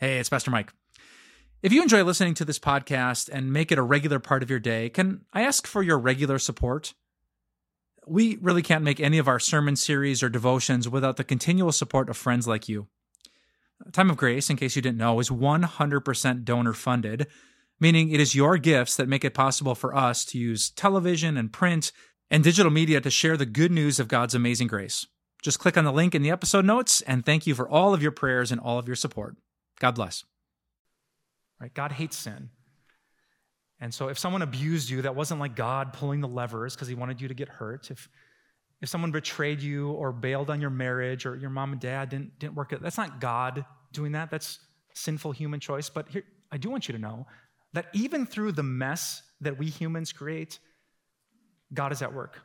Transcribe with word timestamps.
Hey, 0.00 0.20
it's 0.20 0.28
Pastor 0.28 0.52
Mike. 0.52 0.72
If 1.60 1.72
you 1.72 1.82
enjoy 1.82 2.04
listening 2.04 2.34
to 2.34 2.44
this 2.44 2.60
podcast 2.60 3.28
and 3.32 3.52
make 3.52 3.72
it 3.72 3.78
a 3.78 3.82
regular 3.82 4.20
part 4.20 4.44
of 4.44 4.50
your 4.50 4.60
day, 4.60 4.90
can 4.90 5.22
I 5.32 5.42
ask 5.42 5.66
for 5.66 5.82
your 5.82 5.98
regular 5.98 6.38
support? 6.38 6.94
We 8.06 8.36
really 8.40 8.62
can't 8.62 8.84
make 8.84 9.00
any 9.00 9.18
of 9.18 9.26
our 9.26 9.40
sermon 9.40 9.74
series 9.74 10.22
or 10.22 10.28
devotions 10.28 10.88
without 10.88 11.16
the 11.16 11.24
continual 11.24 11.72
support 11.72 12.08
of 12.08 12.16
friends 12.16 12.46
like 12.46 12.68
you. 12.68 12.86
Time 13.90 14.08
of 14.08 14.16
Grace, 14.16 14.48
in 14.48 14.56
case 14.56 14.76
you 14.76 14.82
didn't 14.82 14.98
know, 14.98 15.18
is 15.18 15.30
100% 15.30 16.44
donor 16.44 16.74
funded, 16.74 17.26
meaning 17.80 18.12
it 18.12 18.20
is 18.20 18.36
your 18.36 18.56
gifts 18.56 18.94
that 18.94 19.08
make 19.08 19.24
it 19.24 19.34
possible 19.34 19.74
for 19.74 19.96
us 19.96 20.24
to 20.26 20.38
use 20.38 20.70
television 20.70 21.36
and 21.36 21.52
print 21.52 21.90
and 22.30 22.44
digital 22.44 22.70
media 22.70 23.00
to 23.00 23.10
share 23.10 23.36
the 23.36 23.46
good 23.46 23.72
news 23.72 23.98
of 23.98 24.06
God's 24.06 24.36
amazing 24.36 24.68
grace. 24.68 25.08
Just 25.42 25.58
click 25.58 25.76
on 25.76 25.84
the 25.84 25.92
link 25.92 26.14
in 26.14 26.22
the 26.22 26.30
episode 26.30 26.64
notes, 26.64 27.00
and 27.00 27.26
thank 27.26 27.48
you 27.48 27.56
for 27.56 27.68
all 27.68 27.92
of 27.92 28.02
your 28.02 28.12
prayers 28.12 28.52
and 28.52 28.60
all 28.60 28.78
of 28.78 28.86
your 28.86 28.94
support. 28.94 29.36
God 29.80 29.94
bless. 29.94 30.24
Right? 31.60 31.72
God 31.72 31.92
hates 31.92 32.16
sin. 32.16 32.50
And 33.80 33.94
so 33.94 34.08
if 34.08 34.18
someone 34.18 34.42
abused 34.42 34.90
you, 34.90 35.02
that 35.02 35.14
wasn't 35.14 35.40
like 35.40 35.54
God 35.54 35.92
pulling 35.92 36.20
the 36.20 36.28
levers 36.28 36.74
because 36.74 36.88
he 36.88 36.94
wanted 36.94 37.20
you 37.20 37.28
to 37.28 37.34
get 37.34 37.48
hurt. 37.48 37.90
If 37.90 38.08
if 38.80 38.88
someone 38.88 39.10
betrayed 39.10 39.60
you 39.60 39.90
or 39.90 40.12
bailed 40.12 40.50
on 40.50 40.60
your 40.60 40.70
marriage 40.70 41.26
or 41.26 41.34
your 41.36 41.50
mom 41.50 41.72
and 41.72 41.80
dad 41.80 42.10
didn't, 42.10 42.38
didn't 42.38 42.54
work 42.54 42.72
out, 42.72 42.80
that's 42.80 42.96
not 42.96 43.20
God 43.20 43.64
doing 43.92 44.12
that. 44.12 44.30
That's 44.30 44.60
sinful 44.94 45.32
human 45.32 45.58
choice. 45.58 45.88
But 45.88 46.08
here, 46.08 46.22
I 46.52 46.58
do 46.58 46.70
want 46.70 46.88
you 46.88 46.92
to 46.92 46.98
know 46.98 47.26
that 47.72 47.86
even 47.92 48.24
through 48.24 48.52
the 48.52 48.62
mess 48.62 49.22
that 49.40 49.58
we 49.58 49.66
humans 49.66 50.12
create, 50.12 50.60
God 51.74 51.92
is 51.92 52.02
at 52.02 52.14
work. 52.14 52.40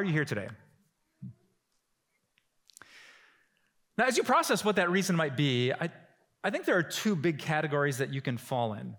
Are 0.00 0.04
you 0.04 0.12
here 0.12 0.24
today? 0.24 0.48
Now, 3.98 4.06
as 4.06 4.16
you 4.16 4.22
process 4.22 4.64
what 4.64 4.76
that 4.76 4.90
reason 4.90 5.14
might 5.14 5.36
be, 5.36 5.72
I, 5.72 5.90
I 6.42 6.48
think 6.48 6.64
there 6.64 6.78
are 6.78 6.82
two 6.82 7.14
big 7.14 7.38
categories 7.38 7.98
that 7.98 8.12
you 8.12 8.22
can 8.22 8.38
fall 8.38 8.72
in. 8.72 8.96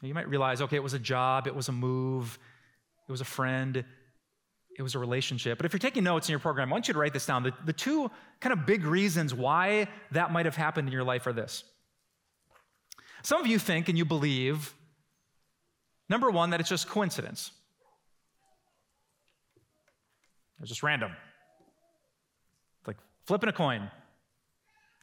You 0.00 0.14
might 0.14 0.28
realize, 0.28 0.62
okay, 0.62 0.76
it 0.76 0.82
was 0.82 0.94
a 0.94 0.98
job, 0.98 1.46
it 1.46 1.54
was 1.54 1.68
a 1.68 1.72
move, 1.72 2.38
it 3.06 3.12
was 3.12 3.20
a 3.20 3.26
friend, 3.26 3.84
it 4.78 4.82
was 4.82 4.94
a 4.94 4.98
relationship. 4.98 5.58
But 5.58 5.66
if 5.66 5.72
you're 5.72 5.80
taking 5.80 6.04
notes 6.04 6.28
in 6.28 6.32
your 6.32 6.38
program, 6.38 6.70
I 6.70 6.72
want 6.72 6.88
you 6.88 6.94
to 6.94 7.00
write 7.00 7.12
this 7.12 7.26
down. 7.26 7.42
The, 7.42 7.52
the 7.66 7.72
two 7.72 8.10
kind 8.40 8.52
of 8.52 8.64
big 8.64 8.84
reasons 8.84 9.34
why 9.34 9.88
that 10.12 10.32
might 10.32 10.46
have 10.46 10.56
happened 10.56 10.88
in 10.88 10.92
your 10.92 11.04
life 11.04 11.26
are 11.26 11.32
this. 11.32 11.64
Some 13.22 13.40
of 13.40 13.46
you 13.46 13.58
think 13.58 13.88
and 13.88 13.98
you 13.98 14.06
believe, 14.06 14.72
number 16.08 16.30
one, 16.30 16.50
that 16.50 16.60
it's 16.60 16.68
just 16.70 16.88
coincidence. 16.88 17.50
It's 20.60 20.68
just 20.68 20.82
random. 20.82 21.12
It's 22.80 22.88
like 22.88 22.96
flipping 23.26 23.48
a 23.48 23.52
coin. 23.52 23.90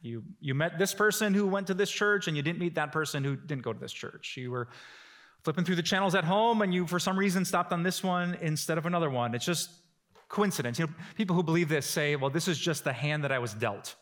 You, 0.02 0.22
you 0.40 0.54
met 0.54 0.78
this 0.78 0.94
person 0.94 1.34
who 1.34 1.46
went 1.46 1.66
to 1.68 1.74
this 1.74 1.90
church, 1.90 2.28
and 2.28 2.36
you 2.36 2.42
didn't 2.42 2.58
meet 2.58 2.74
that 2.74 2.92
person 2.92 3.24
who 3.24 3.34
didn't 3.34 3.62
go 3.62 3.72
to 3.72 3.78
this 3.78 3.92
church. 3.92 4.36
You 4.36 4.50
were 4.50 4.68
flipping 5.42 5.64
through 5.64 5.76
the 5.76 5.82
channels 5.82 6.14
at 6.14 6.24
home, 6.24 6.62
and 6.62 6.72
you, 6.74 6.86
for 6.86 6.98
some 6.98 7.18
reason, 7.18 7.44
stopped 7.44 7.72
on 7.72 7.82
this 7.82 8.02
one 8.02 8.36
instead 8.40 8.78
of 8.78 8.86
another 8.86 9.10
one. 9.10 9.34
It's 9.34 9.44
just 9.44 9.70
coincidence. 10.28 10.78
You 10.78 10.86
know, 10.86 10.92
people 11.16 11.34
who 11.34 11.42
believe 11.42 11.68
this 11.68 11.86
say, 11.86 12.16
well, 12.16 12.30
this 12.30 12.46
is 12.46 12.58
just 12.58 12.84
the 12.84 12.92
hand 12.92 13.24
that 13.24 13.32
I 13.32 13.38
was 13.38 13.54
dealt, 13.54 13.96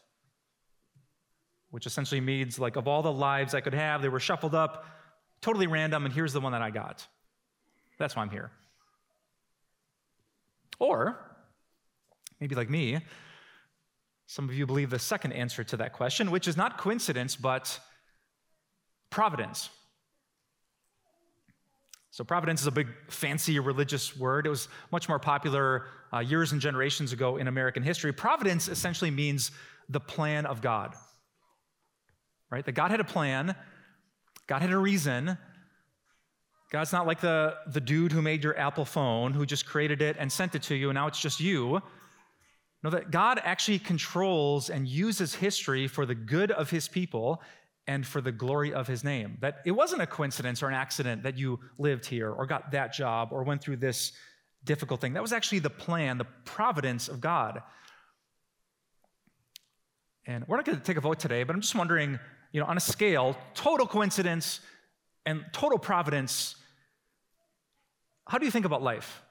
which 1.70 1.86
essentially 1.86 2.20
means, 2.20 2.58
like, 2.58 2.77
of 2.77 2.89
all 2.89 3.02
the 3.02 3.12
lives 3.12 3.55
I 3.55 3.61
could 3.61 3.74
have, 3.74 4.02
they 4.02 4.08
were 4.08 4.20
shuffled 4.20 4.55
up, 4.55 4.86
totally 5.41 5.66
random, 5.66 6.05
and 6.05 6.12
here's 6.12 6.33
the 6.33 6.41
one 6.41 6.52
that 6.52 6.62
I 6.62 6.70
got. 6.70 7.06
That's 7.98 8.16
why 8.16 8.22
I'm 8.22 8.30
here. 8.30 8.50
Or, 10.78 11.18
maybe 12.44 12.55
like 12.55 12.68
me, 12.68 13.00
some 14.27 14.50
of 14.50 14.55
you 14.55 14.66
believe 14.66 14.90
the 14.90 14.98
second 14.98 15.32
answer 15.32 15.64
to 15.64 15.78
that 15.78 15.94
question, 15.94 16.30
which 16.30 16.46
is 16.46 16.58
not 16.58 16.77
coincidence, 16.77 17.36
but 17.36 17.80
providence. 19.08 19.70
So, 22.10 22.22
providence 22.22 22.60
is 22.60 22.66
a 22.66 22.70
big, 22.70 22.88
fancy 23.08 23.58
religious 23.58 24.14
word. 24.14 24.46
It 24.46 24.50
was 24.50 24.68
much 24.92 25.08
more 25.08 25.18
popular 25.18 25.86
uh, 26.12 26.18
years 26.18 26.52
and 26.52 26.60
generations 26.60 27.14
ago 27.14 27.38
in 27.38 27.48
American 27.48 27.83
history. 27.83 28.12
Providence 28.12 28.68
essentially 28.68 29.10
means 29.10 29.50
the 29.88 30.00
plan 30.00 30.44
of 30.44 30.60
God, 30.60 30.94
right? 32.50 32.66
That 32.66 32.72
God 32.72 32.90
had 32.90 33.00
a 33.00 33.04
plan, 33.04 33.54
God 34.46 34.60
had 34.60 34.70
a 34.70 34.77
reason. 34.77 35.38
God's 36.70 36.92
not 36.92 37.06
like 37.06 37.20
the, 37.20 37.54
the 37.68 37.80
dude 37.80 38.10
who 38.10 38.20
made 38.20 38.42
your 38.42 38.58
Apple 38.58 38.84
phone, 38.84 39.33
who 39.33 39.46
just 39.46 39.64
created 39.64 40.02
it 40.02 40.16
and 40.18 40.30
sent 40.30 40.56
it 40.56 40.62
to 40.64 40.74
you, 40.74 40.90
and 40.90 40.96
now 40.96 41.06
it's 41.06 41.20
just 41.20 41.38
you. 41.38 41.80
That 42.90 43.11
God 43.11 43.40
actually 43.42 43.78
controls 43.78 44.68
and 44.68 44.86
uses 44.86 45.34
history 45.34 45.89
for 45.89 46.05
the 46.05 46.14
good 46.14 46.50
of 46.50 46.68
his 46.68 46.86
people 46.86 47.40
and 47.86 48.06
for 48.06 48.20
the 48.20 48.33
glory 48.33 48.74
of 48.74 48.86
his 48.86 49.02
name. 49.02 49.39
That 49.40 49.62
it 49.64 49.70
wasn't 49.70 50.02
a 50.02 50.06
coincidence 50.06 50.62
or 50.62 50.68
an 50.68 50.74
accident 50.74 51.22
that 51.22 51.39
you 51.39 51.61
lived 51.78 52.05
here 52.05 52.30
or 52.30 52.45
got 52.46 52.72
that 52.72 52.92
job 52.92 53.28
or 53.33 53.42
went 53.42 53.62
through 53.62 53.77
this 53.77 54.12
difficult 54.64 55.00
thing. 55.00 55.14
That 55.14 55.22
was 55.22 55.33
actually 55.33 55.61
the 55.61 55.70
plan, 55.70 56.18
the 56.18 56.27
providence 56.45 57.08
of 57.08 57.20
God. 57.22 57.62
And 60.27 60.46
we're 60.46 60.56
not 60.56 60.66
going 60.66 60.78
to 60.78 60.84
take 60.84 60.96
a 60.98 61.02
vote 61.02 61.18
today, 61.18 61.42
but 61.42 61.55
I'm 61.55 61.62
just 61.62 61.74
wondering, 61.74 62.18
you 62.52 62.61
know, 62.61 62.66
on 62.66 62.77
a 62.77 62.80
scale, 62.80 63.36
total 63.55 63.86
coincidence 63.86 64.61
and 65.27 65.45
total 65.52 65.78
providence, 65.78 66.56
how 68.27 68.39
do 68.39 68.45
you 68.45 68.51
think 68.51 68.66
about 68.66 68.83
life? 68.83 69.22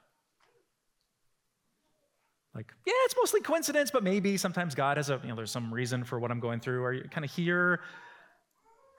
Like, 2.54 2.72
yeah, 2.86 2.92
it's 3.04 3.16
mostly 3.16 3.40
coincidence, 3.40 3.90
but 3.90 4.04
maybe 4.04 4.36
sometimes 4.36 4.74
God 4.74 4.96
has 4.96 5.10
a, 5.10 5.18
you 5.22 5.28
know, 5.28 5.34
there's 5.34 5.50
some 5.50 5.74
reason 5.74 6.04
for 6.04 6.20
what 6.20 6.30
I'm 6.30 6.38
going 6.38 6.60
through. 6.60 6.84
Are 6.84 6.92
you 6.92 7.04
kind 7.10 7.24
of 7.24 7.32
here? 7.32 7.80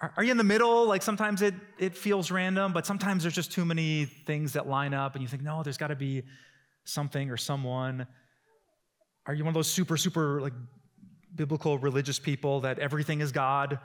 Are, 0.01 0.13
are 0.17 0.23
you 0.23 0.31
in 0.31 0.37
the 0.37 0.43
middle? 0.43 0.85
Like 0.87 1.01
sometimes 1.01 1.41
it, 1.41 1.53
it 1.79 1.95
feels 1.95 2.31
random, 2.31 2.73
but 2.73 2.85
sometimes 2.85 3.23
there's 3.23 3.35
just 3.35 3.53
too 3.53 3.63
many 3.63 4.05
things 4.05 4.53
that 4.53 4.67
line 4.67 4.93
up 4.93 5.15
and 5.15 5.21
you 5.21 5.27
think, 5.27 5.41
no, 5.41 5.63
there's 5.63 5.77
got 5.77 5.87
to 5.87 5.95
be 5.95 6.23
something 6.83 7.29
or 7.29 7.37
someone. 7.37 8.05
Are 9.25 9.33
you 9.33 9.45
one 9.45 9.51
of 9.51 9.55
those 9.55 9.71
super, 9.71 9.95
super 9.95 10.41
like 10.41 10.53
biblical 11.33 11.77
religious 11.77 12.19
people 12.19 12.61
that 12.61 12.79
everything 12.79 13.21
is 13.21 13.31
God? 13.31 13.79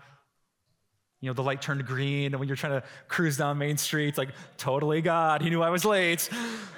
You 1.21 1.29
know, 1.29 1.35
the 1.35 1.43
light 1.43 1.61
turned 1.61 1.85
green, 1.87 2.33
and 2.33 2.39
when 2.39 2.49
you're 2.49 2.57
trying 2.57 2.81
to 2.81 2.87
cruise 3.07 3.37
down 3.37 3.59
Main 3.59 3.77
Street, 3.77 4.17
like, 4.17 4.31
totally 4.57 5.03
God. 5.03 5.43
He 5.43 5.51
knew 5.51 5.63
I 5.63 5.69
was 5.69 5.85
late. 5.85 6.31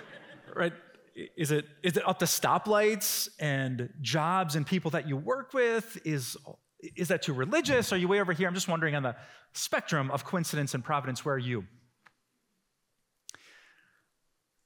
right? 0.56 0.72
Is 1.14 1.50
it 1.50 1.66
is 1.82 1.96
it 1.96 2.06
up 2.06 2.18
to 2.20 2.24
stoplights 2.24 3.28
and 3.38 3.90
jobs 4.00 4.56
and 4.56 4.66
people 4.66 4.90
that 4.92 5.08
you 5.08 5.16
work 5.16 5.52
with? 5.52 5.98
Is 6.04 6.36
is 6.96 7.08
that 7.08 7.22
too 7.22 7.32
religious? 7.32 7.92
Are 7.92 7.96
you 7.96 8.08
way 8.08 8.20
over 8.20 8.32
here? 8.32 8.48
I'm 8.48 8.54
just 8.54 8.68
wondering 8.68 8.94
on 8.94 9.02
the 9.02 9.14
spectrum 9.52 10.10
of 10.10 10.24
coincidence 10.24 10.74
and 10.74 10.84
providence 10.84 11.24
where 11.24 11.34
are 11.34 11.38
you? 11.38 11.64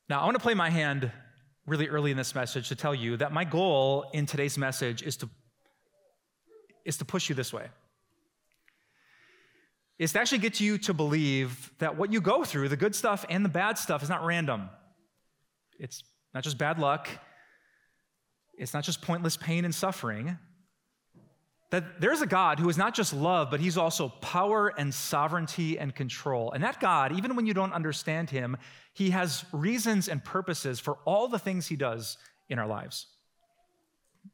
Now 0.08 0.20
i 0.20 0.24
want 0.24 0.36
to 0.36 0.42
play 0.42 0.54
my 0.54 0.70
hand 0.70 1.10
really 1.66 1.88
early 1.88 2.12
in 2.12 2.16
this 2.16 2.34
message 2.34 2.68
to 2.68 2.76
tell 2.76 2.94
you 2.94 3.16
that 3.16 3.32
my 3.32 3.42
goal 3.42 4.06
in 4.12 4.24
today's 4.24 4.56
message 4.56 5.02
is 5.02 5.16
to 5.16 5.28
is 6.84 6.96
to 6.98 7.04
push 7.04 7.28
you 7.28 7.34
this 7.34 7.52
way. 7.52 7.66
Is 9.98 10.12
to 10.12 10.20
actually 10.20 10.38
get 10.38 10.60
you 10.60 10.78
to 10.78 10.94
believe 10.94 11.72
that 11.78 11.96
what 11.96 12.12
you 12.12 12.20
go 12.20 12.44
through 12.44 12.68
the 12.68 12.76
good 12.76 12.94
stuff 12.94 13.24
and 13.28 13.44
the 13.44 13.48
bad 13.48 13.78
stuff 13.78 14.02
is 14.02 14.08
not 14.08 14.24
random. 14.24 14.68
It's 15.78 16.04
not 16.36 16.44
just 16.44 16.58
bad 16.58 16.78
luck, 16.78 17.08
it's 18.58 18.74
not 18.74 18.84
just 18.84 19.00
pointless 19.00 19.38
pain 19.38 19.64
and 19.64 19.74
suffering. 19.74 20.36
That 21.70 21.98
there's 21.98 22.20
a 22.20 22.26
God 22.26 22.58
who 22.58 22.68
is 22.68 22.76
not 22.76 22.94
just 22.94 23.14
love, 23.14 23.50
but 23.50 23.58
he's 23.58 23.78
also 23.78 24.10
power 24.20 24.68
and 24.76 24.92
sovereignty 24.92 25.78
and 25.78 25.94
control. 25.94 26.52
And 26.52 26.62
that 26.62 26.78
God, 26.78 27.16
even 27.16 27.36
when 27.36 27.46
you 27.46 27.54
don't 27.54 27.72
understand 27.72 28.28
him, 28.28 28.58
he 28.92 29.10
has 29.10 29.46
reasons 29.50 30.08
and 30.08 30.22
purposes 30.22 30.78
for 30.78 30.98
all 31.06 31.26
the 31.26 31.38
things 31.38 31.66
he 31.66 31.76
does 31.76 32.18
in 32.50 32.58
our 32.58 32.66
lives. 32.66 33.06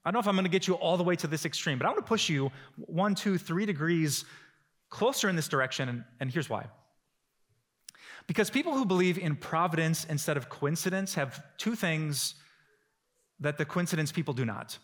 I 0.04 0.10
don't 0.10 0.14
know 0.14 0.20
if 0.20 0.26
I'm 0.26 0.34
going 0.34 0.44
to 0.44 0.50
get 0.50 0.66
you 0.66 0.74
all 0.74 0.96
the 0.96 1.04
way 1.04 1.14
to 1.16 1.28
this 1.28 1.46
extreme, 1.46 1.78
but 1.78 1.86
I 1.86 1.90
want 1.90 2.04
to 2.04 2.08
push 2.08 2.28
you 2.28 2.50
one, 2.76 3.14
two, 3.14 3.38
three 3.38 3.64
degrees 3.64 4.24
closer 4.90 5.28
in 5.28 5.36
this 5.36 5.46
direction, 5.46 5.88
and, 5.88 6.04
and 6.18 6.32
here's 6.32 6.50
why. 6.50 6.66
Because 8.26 8.50
people 8.50 8.74
who 8.74 8.84
believe 8.84 9.18
in 9.18 9.36
providence 9.36 10.04
instead 10.04 10.36
of 10.36 10.48
coincidence 10.48 11.14
have 11.14 11.42
two 11.58 11.74
things 11.74 12.34
that 13.40 13.58
the 13.58 13.64
coincidence 13.64 14.12
people 14.12 14.34
do 14.34 14.44
not. 14.44 14.78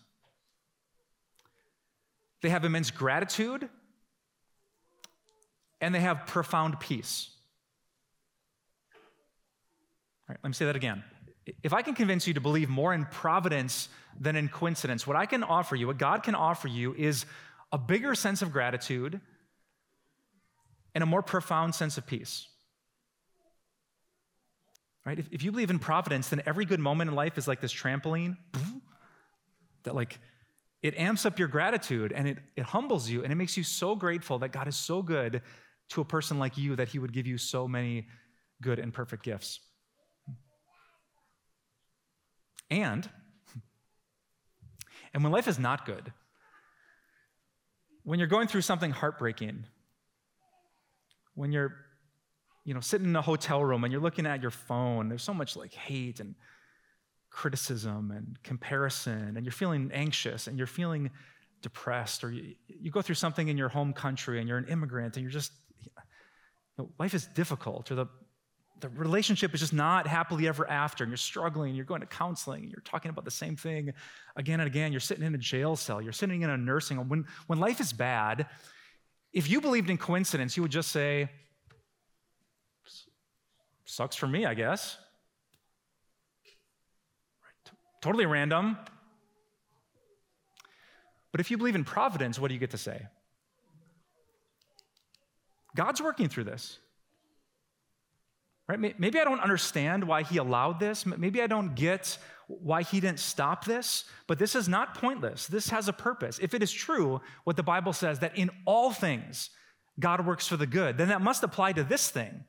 They 2.42 2.50
have 2.50 2.64
immense 2.64 2.90
gratitude 2.90 3.68
and 5.80 5.94
they 5.94 6.00
have 6.00 6.26
profound 6.26 6.78
peace. 6.80 7.30
All 10.28 10.34
right, 10.34 10.38
let 10.42 10.48
me 10.48 10.54
say 10.54 10.66
that 10.66 10.76
again. 10.76 11.04
If 11.62 11.72
I 11.72 11.82
can 11.82 11.94
convince 11.94 12.26
you 12.26 12.34
to 12.34 12.40
believe 12.40 12.68
more 12.68 12.92
in 12.92 13.06
providence 13.06 13.88
than 14.20 14.36
in 14.36 14.48
coincidence, 14.48 15.06
what 15.06 15.16
I 15.16 15.24
can 15.24 15.42
offer 15.42 15.76
you, 15.76 15.86
what 15.86 15.98
God 15.98 16.22
can 16.22 16.34
offer 16.34 16.68
you, 16.68 16.94
is 16.94 17.24
a 17.72 17.78
bigger 17.78 18.14
sense 18.14 18.42
of 18.42 18.52
gratitude 18.52 19.20
and 20.94 21.02
a 21.02 21.06
more 21.06 21.22
profound 21.22 21.74
sense 21.74 21.96
of 21.96 22.06
peace. 22.06 22.48
Right? 25.08 25.18
If, 25.18 25.28
if 25.32 25.42
you 25.42 25.52
believe 25.52 25.70
in 25.70 25.78
providence, 25.78 26.28
then 26.28 26.42
every 26.44 26.66
good 26.66 26.80
moment 26.80 27.08
in 27.08 27.16
life 27.16 27.38
is 27.38 27.48
like 27.48 27.62
this 27.62 27.72
trampoline 27.72 28.36
that 29.84 29.94
like 29.94 30.18
it 30.82 30.98
amps 30.98 31.24
up 31.24 31.38
your 31.38 31.48
gratitude 31.48 32.12
and 32.12 32.28
it, 32.28 32.36
it 32.56 32.64
humbles 32.64 33.08
you 33.08 33.22
and 33.22 33.32
it 33.32 33.36
makes 33.36 33.56
you 33.56 33.62
so 33.62 33.94
grateful 33.94 34.40
that 34.40 34.50
God 34.50 34.68
is 34.68 34.76
so 34.76 35.00
good 35.00 35.40
to 35.88 36.02
a 36.02 36.04
person 36.04 36.38
like 36.38 36.58
you 36.58 36.76
that 36.76 36.88
he 36.88 36.98
would 36.98 37.14
give 37.14 37.26
you 37.26 37.38
so 37.38 37.66
many 37.66 38.06
good 38.60 38.78
and 38.78 38.92
perfect 38.92 39.22
gifts. 39.22 39.60
And, 42.70 43.08
and 45.14 45.22
when 45.22 45.32
life 45.32 45.48
is 45.48 45.58
not 45.58 45.86
good, 45.86 46.12
when 48.02 48.18
you're 48.18 48.28
going 48.28 48.46
through 48.46 48.60
something 48.60 48.90
heartbreaking, 48.90 49.64
when 51.34 51.50
you're 51.50 51.87
you 52.68 52.74
know 52.74 52.80
sitting 52.80 53.08
in 53.12 53.16
a 53.16 53.22
hotel 53.22 53.64
room 53.64 53.82
and 53.84 53.90
you're 53.92 54.02
looking 54.08 54.26
at 54.26 54.42
your 54.42 54.50
phone, 54.50 55.08
there's 55.08 55.22
so 55.22 55.32
much 55.32 55.56
like 55.56 55.72
hate 55.72 56.20
and 56.20 56.34
criticism 57.30 58.10
and 58.10 58.26
comparison, 58.42 59.36
and 59.36 59.42
you're 59.46 59.52
feeling 59.52 59.90
anxious 59.94 60.46
and 60.46 60.58
you're 60.58 60.66
feeling 60.80 61.10
depressed, 61.62 62.24
or 62.24 62.30
you, 62.30 62.54
you 62.66 62.90
go 62.90 63.00
through 63.00 63.14
something 63.14 63.48
in 63.48 63.56
your 63.56 63.70
home 63.70 63.94
country 63.94 64.38
and 64.38 64.46
you're 64.48 64.58
an 64.58 64.68
immigrant 64.68 65.16
and 65.16 65.22
you're 65.24 65.32
just, 65.40 65.52
you 65.82 65.90
know, 66.76 66.90
life 66.98 67.14
is 67.14 67.26
difficult, 67.28 67.90
or 67.90 67.94
the, 67.94 68.06
the 68.80 68.90
relationship 68.90 69.54
is 69.54 69.60
just 69.60 69.72
not 69.72 70.06
happily 70.06 70.46
ever 70.46 70.68
after, 70.68 71.04
and 71.04 71.10
you're 71.10 71.16
struggling, 71.16 71.68
and 71.70 71.76
you're 71.76 71.86
going 71.86 72.02
to 72.02 72.06
counseling, 72.06 72.64
and 72.64 72.70
you're 72.70 72.82
talking 72.84 73.08
about 73.08 73.24
the 73.24 73.30
same 73.30 73.56
thing 73.56 73.94
again 74.36 74.60
and 74.60 74.66
again. 74.66 74.92
You're 74.92 75.00
sitting 75.00 75.24
in 75.24 75.34
a 75.34 75.38
jail 75.38 75.74
cell, 75.74 76.02
you're 76.02 76.12
sitting 76.12 76.42
in 76.42 76.50
a 76.50 76.58
nursing 76.58 76.98
home. 76.98 77.08
When, 77.08 77.24
when 77.46 77.60
life 77.60 77.80
is 77.80 77.94
bad, 77.94 78.46
if 79.32 79.48
you 79.48 79.62
believed 79.62 79.88
in 79.88 79.96
coincidence, 79.96 80.54
you 80.54 80.62
would 80.62 80.76
just 80.80 80.92
say, 80.92 81.30
sucks 83.88 84.14
for 84.14 84.26
me, 84.26 84.44
I 84.44 84.52
guess. 84.52 84.98
Totally 88.02 88.26
random. 88.26 88.76
But 91.32 91.40
if 91.40 91.50
you 91.50 91.56
believe 91.56 91.74
in 91.74 91.84
providence, 91.84 92.38
what 92.38 92.48
do 92.48 92.54
you 92.54 92.60
get 92.60 92.70
to 92.70 92.78
say? 92.78 93.06
God's 95.74 96.02
working 96.02 96.28
through 96.28 96.44
this. 96.44 96.78
Right? 98.68 98.78
Maybe 98.78 99.18
I 99.18 99.24
don't 99.24 99.40
understand 99.40 100.04
why 100.04 100.22
he 100.22 100.36
allowed 100.36 100.78
this. 100.78 101.06
Maybe 101.06 101.40
I 101.40 101.46
don't 101.46 101.74
get 101.74 102.18
why 102.46 102.82
he 102.82 103.00
didn't 103.00 103.20
stop 103.20 103.64
this, 103.64 104.04
but 104.26 104.38
this 104.38 104.54
is 104.54 104.68
not 104.68 104.94
pointless. 104.94 105.46
This 105.46 105.70
has 105.70 105.88
a 105.88 105.92
purpose. 105.92 106.38
If 106.40 106.52
it 106.52 106.62
is 106.62 106.70
true 106.70 107.22
what 107.44 107.56
the 107.56 107.62
Bible 107.62 107.94
says 107.94 108.18
that 108.18 108.36
in 108.36 108.50
all 108.66 108.90
things 108.90 109.50
God 109.98 110.26
works 110.26 110.46
for 110.46 110.58
the 110.58 110.66
good, 110.66 110.98
then 110.98 111.08
that 111.08 111.22
must 111.22 111.42
apply 111.42 111.72
to 111.72 111.84
this 111.84 112.10
thing 112.10 112.44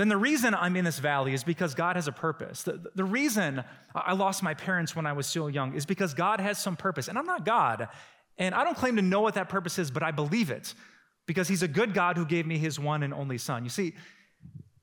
then 0.00 0.08
the 0.08 0.16
reason 0.16 0.54
I'm 0.54 0.76
in 0.76 0.84
this 0.84 0.98
valley 0.98 1.34
is 1.34 1.44
because 1.44 1.74
God 1.74 1.96
has 1.96 2.08
a 2.08 2.12
purpose. 2.12 2.62
The, 2.62 2.80
the 2.94 3.04
reason 3.04 3.62
I 3.94 4.14
lost 4.14 4.42
my 4.42 4.54
parents 4.54 4.96
when 4.96 5.04
I 5.04 5.12
was 5.12 5.26
so 5.26 5.48
young 5.48 5.74
is 5.74 5.84
because 5.84 6.14
God 6.14 6.40
has 6.40 6.58
some 6.58 6.74
purpose. 6.74 7.08
And 7.08 7.18
I'm 7.18 7.26
not 7.26 7.44
God. 7.44 7.88
And 8.38 8.54
I 8.54 8.64
don't 8.64 8.76
claim 8.76 8.96
to 8.96 9.02
know 9.02 9.20
what 9.20 9.34
that 9.34 9.50
purpose 9.50 9.78
is, 9.78 9.90
but 9.90 10.02
I 10.02 10.10
believe 10.10 10.50
it 10.50 10.74
because 11.26 11.48
He's 11.48 11.62
a 11.62 11.68
good 11.68 11.92
God 11.92 12.16
who 12.16 12.24
gave 12.24 12.46
me 12.46 12.56
His 12.56 12.80
one 12.80 13.02
and 13.02 13.12
only 13.12 13.36
Son. 13.36 13.62
You 13.62 13.70
see, 13.70 13.94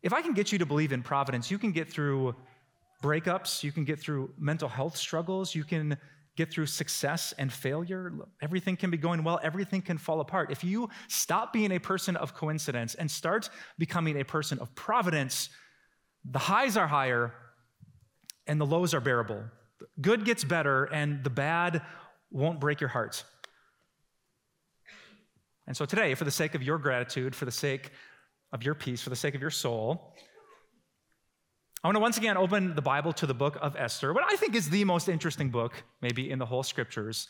if 0.03 0.13
I 0.13 0.21
can 0.21 0.33
get 0.33 0.51
you 0.51 0.59
to 0.59 0.65
believe 0.65 0.91
in 0.91 1.01
providence, 1.01 1.49
you 1.49 1.57
can 1.57 1.71
get 1.71 1.89
through 1.89 2.35
breakups, 3.01 3.63
you 3.63 3.71
can 3.71 3.83
get 3.83 3.99
through 3.99 4.31
mental 4.37 4.69
health 4.69 4.95
struggles, 4.95 5.55
you 5.55 5.63
can 5.63 5.97
get 6.37 6.51
through 6.51 6.67
success 6.67 7.33
and 7.37 7.51
failure. 7.51 8.13
Everything 8.41 8.77
can 8.77 8.91
be 8.91 8.97
going 8.97 9.23
well, 9.23 9.39
everything 9.43 9.81
can 9.81 9.97
fall 9.97 10.21
apart. 10.21 10.51
If 10.51 10.63
you 10.63 10.89
stop 11.09 11.51
being 11.51 11.71
a 11.71 11.79
person 11.79 12.15
of 12.15 12.33
coincidence 12.33 12.95
and 12.95 13.09
start 13.11 13.49
becoming 13.77 14.21
a 14.21 14.23
person 14.23 14.59
of 14.59 14.73
providence, 14.75 15.49
the 16.23 16.39
highs 16.39 16.77
are 16.77 16.87
higher 16.87 17.33
and 18.45 18.61
the 18.61 18.65
lows 18.65 18.93
are 18.93 19.01
bearable. 19.01 19.43
Good 19.99 20.23
gets 20.23 20.43
better 20.43 20.85
and 20.85 21.23
the 21.23 21.29
bad 21.29 21.81
won't 22.31 22.59
break 22.59 22.79
your 22.79 22.89
heart. 22.89 23.23
And 25.65 25.75
so 25.75 25.85
today, 25.85 26.13
for 26.13 26.23
the 26.23 26.31
sake 26.31 26.55
of 26.55 26.63
your 26.63 26.77
gratitude, 26.77 27.35
for 27.35 27.45
the 27.45 27.51
sake 27.51 27.91
of 28.53 28.63
your 28.63 28.75
peace, 28.75 29.01
for 29.01 29.09
the 29.09 29.17
sake 29.17 29.35
of 29.35 29.41
your 29.41 29.51
soul, 29.51 30.15
I 31.87 31.89
want 31.89 31.95
to 31.95 32.01
once 32.01 32.17
again 32.17 32.35
open 32.35 32.75
the 32.75 32.81
Bible 32.81 33.13
to 33.13 33.25
the 33.25 33.33
book 33.33 33.57
of 33.61 33.77
Esther, 33.77 34.11
what 34.11 34.25
I 34.29 34.35
think 34.35 34.55
is 34.55 34.69
the 34.69 34.83
most 34.83 35.07
interesting 35.07 35.51
book, 35.51 35.71
maybe 36.01 36.29
in 36.29 36.37
the 36.37 36.45
whole 36.45 36.61
scriptures, 36.61 37.29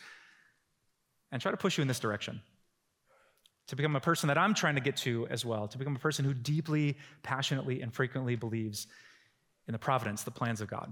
and 1.31 1.39
try 1.39 1.51
to 1.51 1.57
push 1.57 1.77
you 1.77 1.83
in 1.83 1.87
this 1.87 1.99
direction. 1.99 2.41
To 3.67 3.75
become 3.75 3.95
a 3.95 3.99
person 3.99 4.29
that 4.29 4.37
I'm 4.39 4.55
trying 4.55 4.73
to 4.73 4.81
get 4.81 4.97
to 4.97 5.27
as 5.27 5.45
well, 5.45 5.67
to 5.67 5.77
become 5.77 5.95
a 5.95 5.99
person 5.99 6.25
who 6.25 6.33
deeply, 6.33 6.97
passionately, 7.21 7.83
and 7.83 7.93
frequently 7.93 8.35
believes 8.35 8.87
in 9.67 9.73
the 9.73 9.77
providence, 9.77 10.23
the 10.23 10.31
plans 10.31 10.59
of 10.59 10.67
God. 10.67 10.91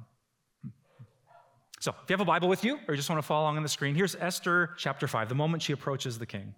So, 1.80 1.90
if 2.04 2.08
you 2.08 2.14
have 2.14 2.22
a 2.22 2.26
Bible 2.26 2.48
with 2.48 2.64
you, 2.64 2.76
or 2.88 2.94
you 2.94 2.98
just 2.98 3.10
want 3.10 3.18
to 3.18 3.28
follow 3.28 3.46
along 3.46 3.58
on 3.58 3.64
the 3.64 3.70
screen, 3.70 3.96
here's 3.96 4.14
Esther 4.14 4.76
chapter 4.78 5.08
5, 5.08 5.28
the 5.28 5.34
moment 5.34 5.64
she 5.64 5.74
approaches 5.74 6.20
the 6.20 6.28
king. 6.28 6.54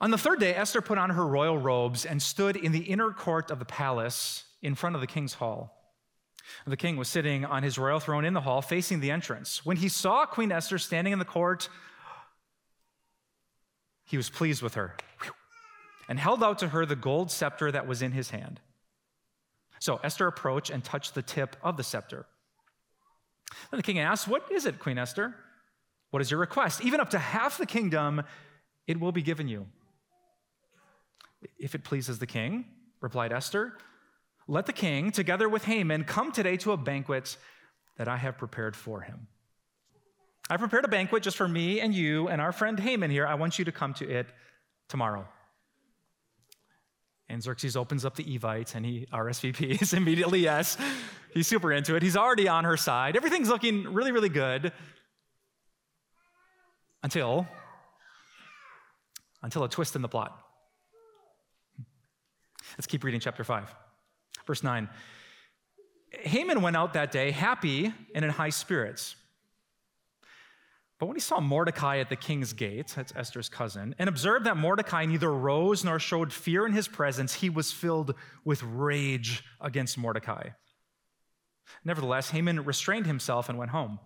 On 0.00 0.12
the 0.12 0.18
third 0.18 0.38
day, 0.38 0.54
Esther 0.54 0.80
put 0.80 0.96
on 0.96 1.10
her 1.10 1.26
royal 1.26 1.58
robes 1.58 2.06
and 2.06 2.22
stood 2.22 2.54
in 2.54 2.70
the 2.70 2.84
inner 2.84 3.10
court 3.10 3.50
of 3.50 3.58
the 3.58 3.64
palace 3.64 4.44
in 4.62 4.76
front 4.76 4.94
of 4.94 5.00
the 5.00 5.08
king's 5.08 5.34
hall. 5.34 5.81
The 6.66 6.76
king 6.76 6.96
was 6.96 7.08
sitting 7.08 7.44
on 7.44 7.62
his 7.62 7.78
royal 7.78 8.00
throne 8.00 8.24
in 8.24 8.34
the 8.34 8.40
hall, 8.40 8.62
facing 8.62 9.00
the 9.00 9.10
entrance. 9.10 9.64
When 9.64 9.76
he 9.76 9.88
saw 9.88 10.26
Queen 10.26 10.52
Esther 10.52 10.78
standing 10.78 11.12
in 11.12 11.18
the 11.18 11.24
court, 11.24 11.68
he 14.04 14.16
was 14.16 14.28
pleased 14.28 14.62
with 14.62 14.74
her 14.74 14.96
and 16.08 16.18
held 16.18 16.42
out 16.42 16.58
to 16.58 16.68
her 16.68 16.84
the 16.84 16.96
gold 16.96 17.30
scepter 17.30 17.70
that 17.72 17.86
was 17.86 18.02
in 18.02 18.12
his 18.12 18.30
hand. 18.30 18.60
So 19.78 20.00
Esther 20.02 20.26
approached 20.26 20.70
and 20.70 20.84
touched 20.84 21.14
the 21.14 21.22
tip 21.22 21.56
of 21.62 21.76
the 21.76 21.82
scepter. 21.82 22.26
Then 23.70 23.78
the 23.78 23.82
king 23.82 23.98
asked, 23.98 24.28
What 24.28 24.50
is 24.50 24.66
it, 24.66 24.78
Queen 24.78 24.98
Esther? 24.98 25.34
What 26.10 26.20
is 26.20 26.30
your 26.30 26.40
request? 26.40 26.84
Even 26.84 27.00
up 27.00 27.10
to 27.10 27.18
half 27.18 27.58
the 27.58 27.66
kingdom, 27.66 28.22
it 28.86 29.00
will 29.00 29.12
be 29.12 29.22
given 29.22 29.48
you. 29.48 29.66
If 31.58 31.74
it 31.74 31.84
pleases 31.84 32.18
the 32.18 32.26
king, 32.26 32.66
replied 33.00 33.32
Esther, 33.32 33.72
let 34.48 34.66
the 34.66 34.72
king, 34.72 35.12
together 35.12 35.48
with 35.48 35.64
Haman, 35.64 36.04
come 36.04 36.32
today 36.32 36.56
to 36.58 36.72
a 36.72 36.76
banquet 36.76 37.36
that 37.96 38.08
I 38.08 38.16
have 38.16 38.38
prepared 38.38 38.74
for 38.74 39.00
him. 39.00 39.28
I 40.50 40.56
prepared 40.56 40.84
a 40.84 40.88
banquet 40.88 41.22
just 41.22 41.36
for 41.36 41.48
me 41.48 41.80
and 41.80 41.94
you 41.94 42.28
and 42.28 42.40
our 42.40 42.52
friend 42.52 42.78
Haman 42.78 43.10
here. 43.10 43.26
I 43.26 43.34
want 43.34 43.58
you 43.58 43.64
to 43.64 43.72
come 43.72 43.94
to 43.94 44.08
it 44.08 44.26
tomorrow. 44.88 45.26
And 47.28 47.42
Xerxes 47.42 47.76
opens 47.76 48.04
up 48.04 48.16
the 48.16 48.24
Evites 48.24 48.74
and 48.74 48.84
he 48.84 49.06
RSVPs 49.12 49.94
immediately, 49.96 50.40
yes. 50.40 50.76
He's 51.32 51.46
super 51.46 51.72
into 51.72 51.94
it. 51.94 52.02
He's 52.02 52.16
already 52.16 52.48
on 52.48 52.64
her 52.64 52.76
side. 52.76 53.16
Everything's 53.16 53.48
looking 53.48 53.84
really, 53.84 54.12
really 54.12 54.28
good 54.28 54.72
until 57.02 57.46
until 59.42 59.64
a 59.64 59.68
twist 59.68 59.96
in 59.96 60.02
the 60.02 60.08
plot. 60.08 60.38
Let's 62.76 62.86
keep 62.86 63.02
reading 63.04 63.20
chapter 63.20 63.44
5. 63.44 63.74
Verse 64.46 64.62
9 64.62 64.88
Haman 66.20 66.60
went 66.60 66.76
out 66.76 66.92
that 66.92 67.10
day 67.10 67.30
happy 67.30 67.92
and 68.14 68.24
in 68.24 68.30
high 68.30 68.50
spirits. 68.50 69.16
But 70.98 71.06
when 71.06 71.16
he 71.16 71.20
saw 71.20 71.40
Mordecai 71.40 71.98
at 71.98 72.10
the 72.10 72.16
king's 72.16 72.52
gate, 72.52 72.92
that's 72.94 73.12
Esther's 73.16 73.48
cousin, 73.48 73.94
and 73.98 74.08
observed 74.08 74.46
that 74.46 74.56
Mordecai 74.56 75.04
neither 75.04 75.32
rose 75.32 75.82
nor 75.84 75.98
showed 75.98 76.32
fear 76.32 76.64
in 76.64 76.72
his 76.72 76.86
presence, 76.86 77.34
he 77.34 77.50
was 77.50 77.72
filled 77.72 78.14
with 78.44 78.62
rage 78.62 79.42
against 79.60 79.98
Mordecai. 79.98 80.50
Nevertheless, 81.84 82.30
Haman 82.30 82.64
restrained 82.64 83.06
himself 83.06 83.48
and 83.48 83.58
went 83.58 83.72
home. 83.72 83.98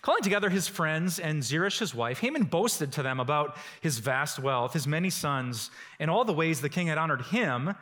Calling 0.00 0.22
together 0.22 0.48
his 0.48 0.66
friends 0.66 1.18
and 1.18 1.42
Zeresh 1.42 1.78
his 1.78 1.94
wife, 1.94 2.20
Haman 2.20 2.44
boasted 2.44 2.90
to 2.92 3.02
them 3.02 3.20
about 3.20 3.56
his 3.80 3.98
vast 3.98 4.38
wealth, 4.38 4.72
his 4.72 4.86
many 4.86 5.10
sons, 5.10 5.70
and 6.00 6.10
all 6.10 6.24
the 6.24 6.32
ways 6.32 6.60
the 6.60 6.68
king 6.68 6.86
had 6.86 6.96
honored 6.96 7.22
him 7.26 7.74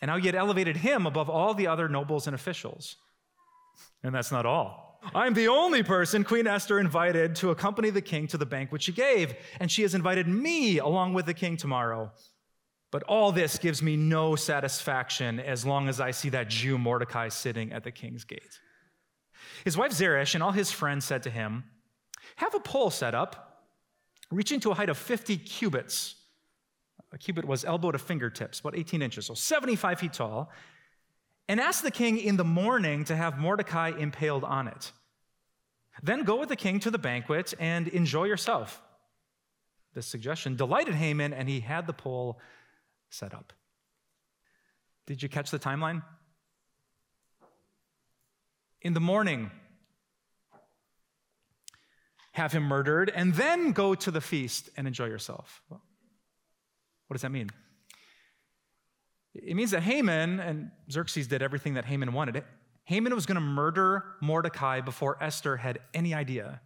and 0.00 0.10
how 0.10 0.18
he 0.18 0.26
had 0.26 0.34
elevated 0.34 0.78
him 0.78 1.06
above 1.06 1.30
all 1.30 1.54
the 1.54 1.66
other 1.66 1.88
nobles 1.88 2.26
and 2.26 2.34
officials. 2.34 2.96
And 4.02 4.14
that's 4.14 4.32
not 4.32 4.46
all. 4.46 5.00
I'm 5.14 5.34
the 5.34 5.48
only 5.48 5.82
person 5.82 6.24
Queen 6.24 6.46
Esther 6.46 6.78
invited 6.78 7.36
to 7.36 7.50
accompany 7.50 7.90
the 7.90 8.00
king 8.00 8.26
to 8.28 8.38
the 8.38 8.46
banquet 8.46 8.82
she 8.82 8.92
gave, 8.92 9.34
and 9.60 9.70
she 9.70 9.82
has 9.82 9.94
invited 9.94 10.26
me 10.26 10.78
along 10.78 11.14
with 11.14 11.26
the 11.26 11.34
king 11.34 11.56
tomorrow. 11.56 12.12
But 12.90 13.02
all 13.04 13.32
this 13.32 13.58
gives 13.58 13.82
me 13.82 13.96
no 13.96 14.36
satisfaction 14.36 15.40
as 15.40 15.66
long 15.66 15.88
as 15.88 16.00
I 16.00 16.12
see 16.12 16.28
that 16.30 16.48
Jew 16.48 16.78
Mordecai 16.78 17.28
sitting 17.28 17.72
at 17.72 17.82
the 17.82 17.90
king's 17.90 18.24
gate. 18.24 18.60
His 19.64 19.76
wife 19.76 19.92
Zeresh 19.92 20.34
and 20.34 20.42
all 20.42 20.52
his 20.52 20.70
friends 20.70 21.04
said 21.04 21.22
to 21.24 21.30
him, 21.30 21.64
Have 22.36 22.54
a 22.54 22.60
pole 22.60 22.90
set 22.90 23.14
up, 23.14 23.64
reaching 24.30 24.60
to 24.60 24.70
a 24.70 24.74
height 24.74 24.88
of 24.88 24.96
50 24.96 25.36
cubits 25.38 26.14
a 27.14 27.18
cubit 27.18 27.44
was 27.44 27.64
elbow 27.64 27.92
to 27.92 27.98
fingertips, 27.98 28.58
about 28.58 28.76
18 28.76 29.00
inches, 29.00 29.26
so 29.26 29.34
75 29.34 30.00
feet 30.00 30.12
tall, 30.12 30.50
and 31.48 31.60
asked 31.60 31.84
the 31.84 31.90
king 31.90 32.18
in 32.18 32.36
the 32.36 32.44
morning 32.44 33.04
to 33.04 33.14
have 33.14 33.38
Mordecai 33.38 33.92
impaled 33.96 34.42
on 34.42 34.66
it. 34.66 34.90
Then 36.02 36.24
go 36.24 36.40
with 36.40 36.48
the 36.48 36.56
king 36.56 36.80
to 36.80 36.90
the 36.90 36.98
banquet 36.98 37.54
and 37.60 37.86
enjoy 37.88 38.24
yourself. 38.24 38.82
This 39.94 40.06
suggestion 40.06 40.56
delighted 40.56 40.94
Haman, 40.94 41.32
and 41.32 41.48
he 41.48 41.60
had 41.60 41.86
the 41.86 41.92
pole 41.92 42.40
set 43.10 43.32
up. 43.32 43.52
Did 45.06 45.22
you 45.22 45.28
catch 45.28 45.52
the 45.52 45.58
timeline? 45.58 46.02
In 48.82 48.92
the 48.92 49.00
morning, 49.00 49.52
have 52.32 52.50
him 52.50 52.64
murdered, 52.64 53.12
and 53.14 53.34
then 53.34 53.70
go 53.70 53.94
to 53.94 54.10
the 54.10 54.20
feast 54.20 54.68
and 54.76 54.88
enjoy 54.88 55.06
yourself. 55.06 55.62
What 57.06 57.14
does 57.14 57.22
that 57.22 57.30
mean? 57.30 57.50
It 59.34 59.56
means 59.56 59.72
that 59.72 59.82
Haman 59.82 60.40
and 60.40 60.70
Xerxes 60.90 61.26
did 61.26 61.42
everything 61.42 61.74
that 61.74 61.84
Haman 61.84 62.12
wanted. 62.12 62.44
Haman 62.84 63.14
was 63.14 63.26
going 63.26 63.36
to 63.36 63.40
murder 63.40 64.04
Mordecai 64.20 64.80
before 64.80 65.16
Esther 65.20 65.56
had 65.56 65.80
any 65.92 66.14
idea. 66.14 66.60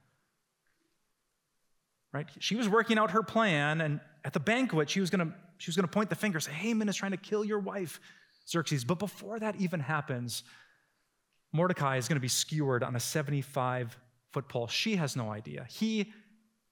Right? 2.12 2.28
She 2.40 2.56
was 2.56 2.68
working 2.68 2.98
out 2.98 3.12
her 3.12 3.22
plan, 3.22 3.80
and 3.80 4.00
at 4.24 4.32
the 4.32 4.40
banquet, 4.40 4.90
she 4.90 5.00
was 5.00 5.10
going 5.10 5.26
to, 5.26 5.34
she 5.58 5.70
was 5.70 5.76
going 5.76 5.86
to 5.86 5.92
point 5.92 6.10
the 6.10 6.16
finger, 6.16 6.40
say, 6.40 6.52
Haman 6.52 6.88
is 6.88 6.96
trying 6.96 7.12
to 7.12 7.16
kill 7.16 7.44
your 7.44 7.58
wife, 7.58 8.00
Xerxes. 8.48 8.84
But 8.84 8.98
before 8.98 9.38
that 9.38 9.56
even 9.56 9.80
happens, 9.80 10.42
Mordecai 11.52 11.96
is 11.96 12.08
going 12.08 12.16
to 12.16 12.20
be 12.20 12.28
skewered 12.28 12.82
on 12.82 12.96
a 12.96 13.00
75 13.00 13.96
foot 14.32 14.48
pole. 14.48 14.66
She 14.66 14.96
has 14.96 15.16
no 15.16 15.30
idea. 15.30 15.66
He 15.70 16.12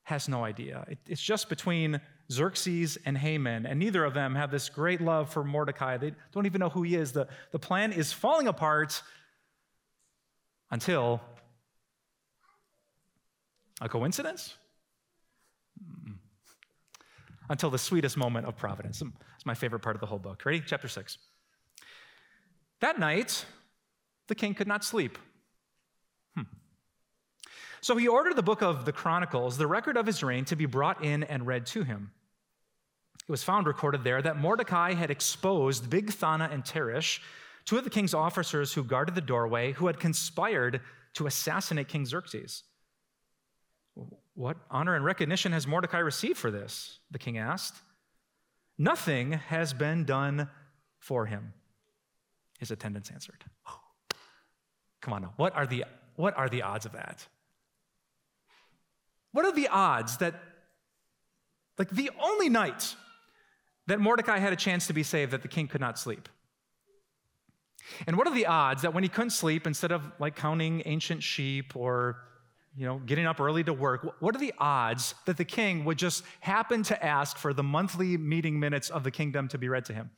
has 0.03 0.29
no 0.29 0.45
idea. 0.45 0.85
It, 0.89 0.99
it's 1.07 1.23
just 1.23 1.49
between 1.49 2.01
Xerxes 2.31 2.99
and 3.05 3.17
Haman, 3.17 3.67
and 3.67 3.79
neither 3.79 4.05
of 4.05 4.15
them 4.15 4.35
have 4.35 4.51
this 4.51 4.69
great 4.69 5.01
love 5.01 5.31
for 5.31 5.45
Mordecai. 5.45 5.97
They 5.97 6.13
don't 6.33 6.47
even 6.47 6.59
know 6.59 6.69
who 6.69 6.83
he 6.83 6.97
is. 6.97 7.13
The, 7.13 7.29
the 7.53 7.59
plan 7.59 7.93
is 7.93 8.13
falling 8.13 8.49
apart 8.49 9.03
until 10.71 11.21
a 13.81 13.89
coincidence? 13.89 14.57
Hmm. 15.79 16.13
Until 17.49 17.71
the 17.71 17.79
sweetest 17.79 18.17
moment 18.17 18.47
of 18.47 18.57
providence. 18.57 19.01
Hmm, 19.01 19.11
it's 19.37 19.47
my 19.47 19.55
favorite 19.55 19.81
part 19.81 19.95
of 19.97 20.01
the 20.01 20.07
whole 20.07 20.19
book. 20.19 20.45
Ready? 20.45 20.63
Chapter 20.67 20.89
6. 20.89 21.19
That 22.81 22.99
night, 22.99 23.45
the 24.27 24.35
king 24.35 24.55
could 24.55 24.67
not 24.67 24.85
sleep. 24.85 25.19
So 27.81 27.97
he 27.97 28.09
ordered 28.09 28.37
the 28.37 28.43
book 28.43 28.63
of 28.63 28.85
the 28.85 28.93
Chronicles, 28.93 29.59
the 29.59 29.67
record 29.67 29.97
of 29.97 30.07
his 30.07 30.23
reign, 30.23 30.45
to 30.47 30.57
be 30.57 30.67
brought 30.67 31.05
in 31.05 31.23
and 31.25 31.47
read 31.47 31.67
to 31.67 31.85
him. 31.85 32.11
It 33.29 33.31
was 33.31 33.43
found 33.43 33.67
recorded 33.67 34.05
there 34.05 34.23
that 34.23 34.39
Mordecai 34.39 34.95
had 34.95 35.11
exposed 35.11 35.91
Bigthana 35.91 36.53
and 36.53 36.65
Teresh, 36.65 37.21
two 37.65 37.77
of 37.77 37.85
the 37.85 37.91
king's 37.91 38.15
officers 38.15 38.73
who 38.73 38.85
guarded 38.85 39.15
the 39.15 39.21
doorway, 39.21 39.73
who 39.73 39.89
had 39.89 39.99
conspired 39.99 40.81
to 41.15 41.27
assassinate 41.27 41.89
King 41.89 42.07
Xerxes. 42.07 42.63
What 44.35 44.59
honor 44.71 44.95
and 44.95 45.05
recognition 45.05 45.53
has 45.53 45.67
Mordecai 45.67 45.99
received 45.99 46.37
for 46.37 46.51
this? 46.51 47.01
The 47.11 47.19
king 47.19 47.39
asked. 47.39 47.75
Nothing 48.79 49.33
has 49.33 49.73
been 49.73 50.05
done 50.05 50.51
for 50.99 51.27
him. 51.27 51.55
His 52.59 52.71
attendants 52.71 53.11
answered. 53.11 53.45
Come 55.01 55.15
on 55.15 55.23
now. 55.23 55.33
What 55.37 55.55
are 55.57 55.67
the, 55.67 55.85
what 56.17 56.37
are 56.37 56.49
the 56.49 56.63
odds 56.63 56.85
of 56.85 56.93
that? 56.93 57.27
What 59.37 59.45
are 59.45 59.53
the 59.53 59.69
odds 59.69 60.17
that, 60.17 60.35
like, 61.77 61.91
the 61.91 62.11
only 62.23 62.49
night 62.49 62.95
that 63.87 64.01
Mordecai 64.01 64.39
had 64.39 64.55
a 64.55 64.57
chance 64.57 64.87
to 64.87 64.95
be 64.95 65.03
saved, 65.03 65.33
that 65.33 65.43
the 65.43 65.49
king 65.49 65.69
could 65.69 65.83
not 65.83 65.99
sleep? 65.99 66.31
And 68.07 68.17
what 68.17 68.27
are 68.27 68.35
the 68.35 68.47
odds 68.47 68.81
that 68.81 68.95
when 68.95 69.03
he 69.03 69.11
couldn't 69.11 69.33
sleep, 69.33 69.67
instead 69.67 69.93
of 69.93 70.11
like 70.19 70.37
counting 70.37 70.83
ancient 70.87 71.23
sheep 71.23 71.77
or 71.77 72.17
you 72.75 72.87
know, 72.87 72.99
getting 73.05 73.27
up 73.27 73.39
early 73.39 73.63
to 73.65 73.75
work, 73.75 74.09
what 74.21 74.35
are 74.35 74.39
the 74.39 74.55
odds 74.57 75.15
that 75.27 75.37
the 75.37 75.45
king 75.45 75.85
would 75.85 75.99
just 75.99 76.25
happen 76.41 76.83
to 76.85 77.05
ask 77.05 77.37
for 77.37 77.53
the 77.53 77.63
monthly 77.63 78.17
meeting 78.17 78.59
minutes 78.59 78.89
of 78.89 79.05
the 79.05 79.11
kingdom 79.11 79.49
to 79.49 79.59
be 79.59 79.69
read 79.69 79.85
to 79.85 79.93
him? 79.93 80.13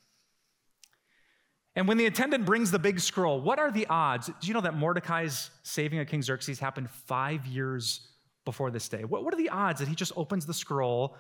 And 1.75 1.89
when 1.89 1.97
the 1.97 2.07
attendant 2.07 2.47
brings 2.47 2.71
the 2.71 2.79
big 2.79 3.01
scroll, 3.01 3.41
what 3.41 3.59
are 3.59 3.73
the 3.73 3.89
odds? 3.89 4.29
Do 4.29 4.47
you 4.47 4.55
know 4.55 4.61
that 4.61 4.77
Mordecai's 4.77 5.51
saving 5.65 5.99
of 5.99 6.07
King 6.07 6.23
Xerxes 6.23 6.61
happened 6.61 6.89
five 6.89 7.45
years 7.47 8.09
before 8.49 8.71
this 8.71 8.89
day? 8.89 9.05
What, 9.05 9.25
what 9.25 9.35
are 9.35 9.37
the 9.37 9.51
odds 9.51 9.81
that 9.81 9.89
he 9.89 9.95
just 9.95 10.13
opens 10.17 10.47
the 10.47 10.55
scroll 10.55 11.15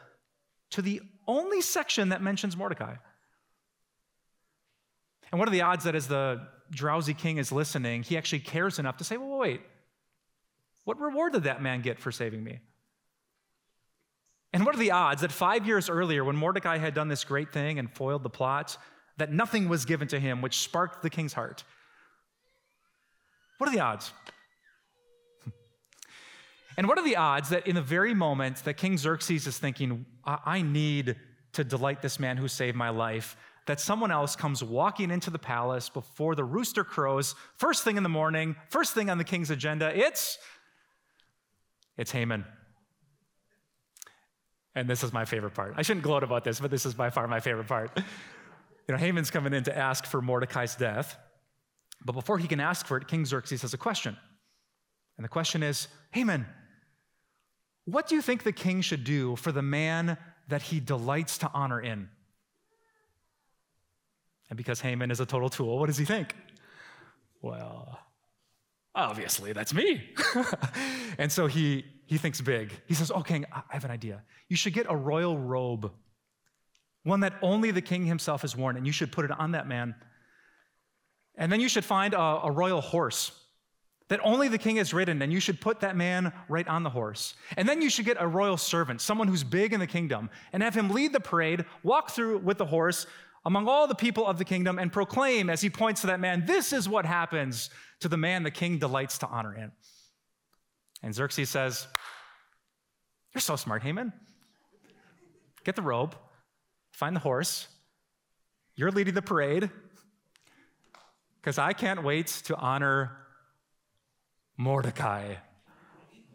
to 0.71 0.81
the 0.81 1.03
only 1.27 1.61
section 1.61 2.09
that 2.09 2.23
mentions 2.23 2.57
Mordecai? 2.57 2.95
And 5.31 5.39
what 5.39 5.47
are 5.47 5.53
the 5.53 5.61
odds 5.61 5.85
that 5.85 5.95
as 5.95 6.09
the 6.09 6.41
drowsy 6.71 7.13
king 7.13 7.37
is 7.37 7.53
listening, 7.53 8.03
he 8.03 8.17
actually 8.17 8.39
cares 8.39 8.79
enough 8.79 8.97
to 8.97 9.05
say, 9.05 9.19
well, 9.19 9.37
wait, 9.37 9.61
what 10.85 10.99
reward 10.99 11.35
did 11.35 11.43
that 11.43 11.61
man 11.61 11.83
get 11.83 12.01
for 12.01 12.11
saving 12.11 12.43
me? 12.43 12.61
And 14.55 14.65
what 14.65 14.75
are 14.75 14.79
the 14.79 14.93
odds 14.93 15.21
that 15.21 15.31
five 15.31 15.67
years 15.67 15.91
earlier, 15.91 16.25
when 16.25 16.35
Mordecai 16.35 16.79
had 16.79 16.95
done 16.95 17.09
this 17.09 17.25
great 17.25 17.53
thing 17.53 17.79
and 17.79 17.93
foiled 17.93 18.23
the 18.23 18.31
plot, 18.31 18.79
that 19.19 19.31
nothing 19.31 19.69
was 19.69 19.85
given 19.85 20.09
to 20.09 20.19
him, 20.19 20.41
which 20.41 20.57
sparked 20.57 21.03
the 21.03 21.11
king's 21.11 21.35
heart? 21.35 21.63
What 23.59 23.69
are 23.69 23.73
the 23.73 23.81
odds? 23.81 24.15
And 26.79 26.87
what 26.87 26.97
are 26.97 27.05
the 27.05 27.17
odds 27.17 27.49
that 27.49 27.67
in 27.67 27.75
the 27.75 27.83
very 27.83 28.15
moment 28.15 28.63
that 28.65 28.75
King 28.75 28.97
Xerxes 28.97 29.49
is 29.49 29.59
thinking, 29.59 30.07
I, 30.25 30.39
I 30.47 30.63
need 30.63 31.17
to 31.55 31.65
delight 31.65 32.03
this 32.03 32.21
man 32.21 32.37
who 32.37 32.47
saved 32.47 32.77
my 32.77 32.91
life, 32.91 33.37
that 33.67 33.81
someone 33.81 34.13
else 34.13 34.37
comes 34.37 34.63
walking 34.63 35.11
into 35.11 35.29
the 35.29 35.41
palace 35.41 35.89
before 35.89 36.37
the 36.37 36.45
rooster 36.45 36.85
crows, 36.85 37.35
first 37.57 37.83
thing 37.83 37.97
in 37.97 38.05
the 38.05 38.09
morning, 38.09 38.55
first 38.69 38.95
thing 38.95 39.11
on 39.11 39.19
the 39.19 39.25
king's 39.25 39.51
agenda, 39.51 39.93
it's 39.93 40.39
it's 41.97 42.13
Haman. 42.13 42.45
And 44.77 44.89
this 44.89 45.03
is 45.03 45.13
my 45.13 45.25
favorite 45.25 45.55
part. 45.55 45.75
I 45.77 45.83
shouldn't 45.83 46.05
gloat 46.05 46.23
about 46.23 46.45
this, 46.45 46.61
but 46.61 46.71
this 46.71 46.87
is 46.87 46.95
by 46.95 47.11
far 47.11 47.27
my 47.27 47.41
favorite 47.41 47.67
part. 47.67 47.91
You 47.97 48.95
know, 48.95 48.97
Haman's 48.97 49.33
coming 49.33 49.53
in 49.53 49.65
to 49.65 49.77
ask 49.77 50.07
for 50.07 50.23
Mordecai's 50.23 50.77
death. 50.77 51.19
But 52.05 52.13
before 52.13 52.39
he 52.39 52.47
can 52.47 52.61
ask 52.61 52.87
for 52.87 52.97
it, 52.97 53.09
King 53.09 53.27
Xerxes 53.27 53.63
has 53.63 53.75
a 53.75 53.79
question. 53.79 54.17
And 55.17 55.25
the 55.25 55.29
question 55.29 55.65
is 55.65 55.89
Haman, 56.13 56.47
what 57.90 58.07
do 58.07 58.14
you 58.14 58.23
think 58.23 58.42
the 58.42 58.52
king 58.52 58.83
should 58.83 59.02
do 59.02 59.35
for 59.37 59.50
the 59.50 59.62
man 59.62 60.18
that 60.49 60.61
he 60.61 60.78
delights 60.78 61.38
to 61.38 61.50
honor 61.54 61.80
in? 61.80 62.09
And 64.50 64.57
because 64.57 64.80
Haman 64.80 65.11
is 65.11 65.21
a 65.21 65.26
total 65.26 65.49
tool, 65.49 65.78
what 65.78 65.87
does 65.87 65.97
he 65.97 66.04
think? 66.04 66.35
Well, 67.40 67.99
obviously, 68.95 69.54
that's 69.54 69.73
me. 69.73 70.02
and 71.18 71.33
so 71.33 71.47
he, 71.47 71.87
he 72.04 72.18
thinks 72.18 72.42
big. 72.42 72.73
He 72.87 72.95
says, 72.95 73.11
Oh, 73.11 73.23
king, 73.23 73.47
I 73.52 73.62
have 73.71 73.87
an 73.87 73.90
idea. 73.90 74.23
You 74.49 74.57
should 74.57 74.75
get 74.75 74.87
a 74.88 74.97
royal 74.97 75.38
robe, 75.38 75.90
one 77.04 77.21
that 77.21 77.35
only 77.40 77.71
the 77.71 77.83
king 77.83 78.04
himself 78.04 78.42
has 78.42 78.54
worn, 78.54 78.76
and 78.76 78.87
you 78.87 78.92
should 78.92 79.12
put 79.12 79.25
it 79.25 79.30
on 79.30 79.52
that 79.52 79.66
man. 79.66 79.95
And 81.37 81.50
then 81.50 81.61
you 81.61 81.68
should 81.71 81.85
find 81.87 82.12
a, 82.12 82.21
a 82.21 82.50
royal 82.50 82.83
horse 82.83 83.33
that 84.09 84.21
only 84.23 84.49
the 84.49 84.59
king 84.59 84.77
has 84.77 84.95
ridden, 84.95 85.21
and 85.21 85.33
you 85.33 85.41
should 85.41 85.61
put 85.61 85.81
that 85.81 85.97
man 85.97 86.33
right 86.49 86.67
on 86.67 86.83
the 86.83 86.91
horse. 86.91 87.35
And 87.57 87.69
then 87.69 87.83
you 87.83 87.91
should 87.91 88.07
get 88.07 88.17
a 88.19 88.27
royal 88.27 88.57
servant, 88.57 89.00
someone 89.00 89.29
who's 89.29 89.45
big 89.45 89.73
in 89.73 89.81
the 89.81 89.87
kingdom, 89.87 90.31
and 90.53 90.62
have 90.62 90.75
him 90.75 90.91
lead 90.91 91.12
the 91.12 91.21
parade, 91.21 91.65
walk 91.83 92.11
through 92.11 92.38
with 92.38 92.59
the 92.59 92.67
horse 92.67 93.07
among 93.45 93.69
all 93.69 93.87
the 93.87 93.95
people 93.95 94.27
of 94.27 94.38
the 94.38 94.45
kingdom, 94.45 94.79
and 94.79 94.93
proclaim 94.93 95.49
as 95.49 95.61
he 95.61 95.71
points 95.71 96.00
to 96.03 96.09
that 96.09 96.21
man, 96.21 96.45
This 96.47 96.73
is 96.73 96.88
what 96.88 97.05
happens 97.05 97.71
to 98.00 98.09
the 98.09 98.17
man 98.17 98.43
the 98.43 98.50
king 98.50 98.79
delights 98.79 99.19
to 99.19 99.27
honor 99.27 99.55
in. 99.55 99.71
And 101.03 101.15
Xerxes 101.15 101.49
says, 101.49 101.87
You're 103.35 103.41
so 103.41 103.57
smart, 103.57 103.83
Haman. 103.83 104.12
Get 105.65 105.77
the 105.77 105.83
robe, 105.83 106.17
find 106.93 107.15
the 107.15 107.21
horse. 107.21 107.69
You're 108.75 108.91
leading 108.91 109.15
the 109.15 109.23
parade 109.23 109.71
because 111.41 111.59
I 111.59 111.73
can't 111.73 112.03
wait 112.05 112.29
to 112.45 112.57
honor 112.57 113.17
Mordecai, 114.59 115.37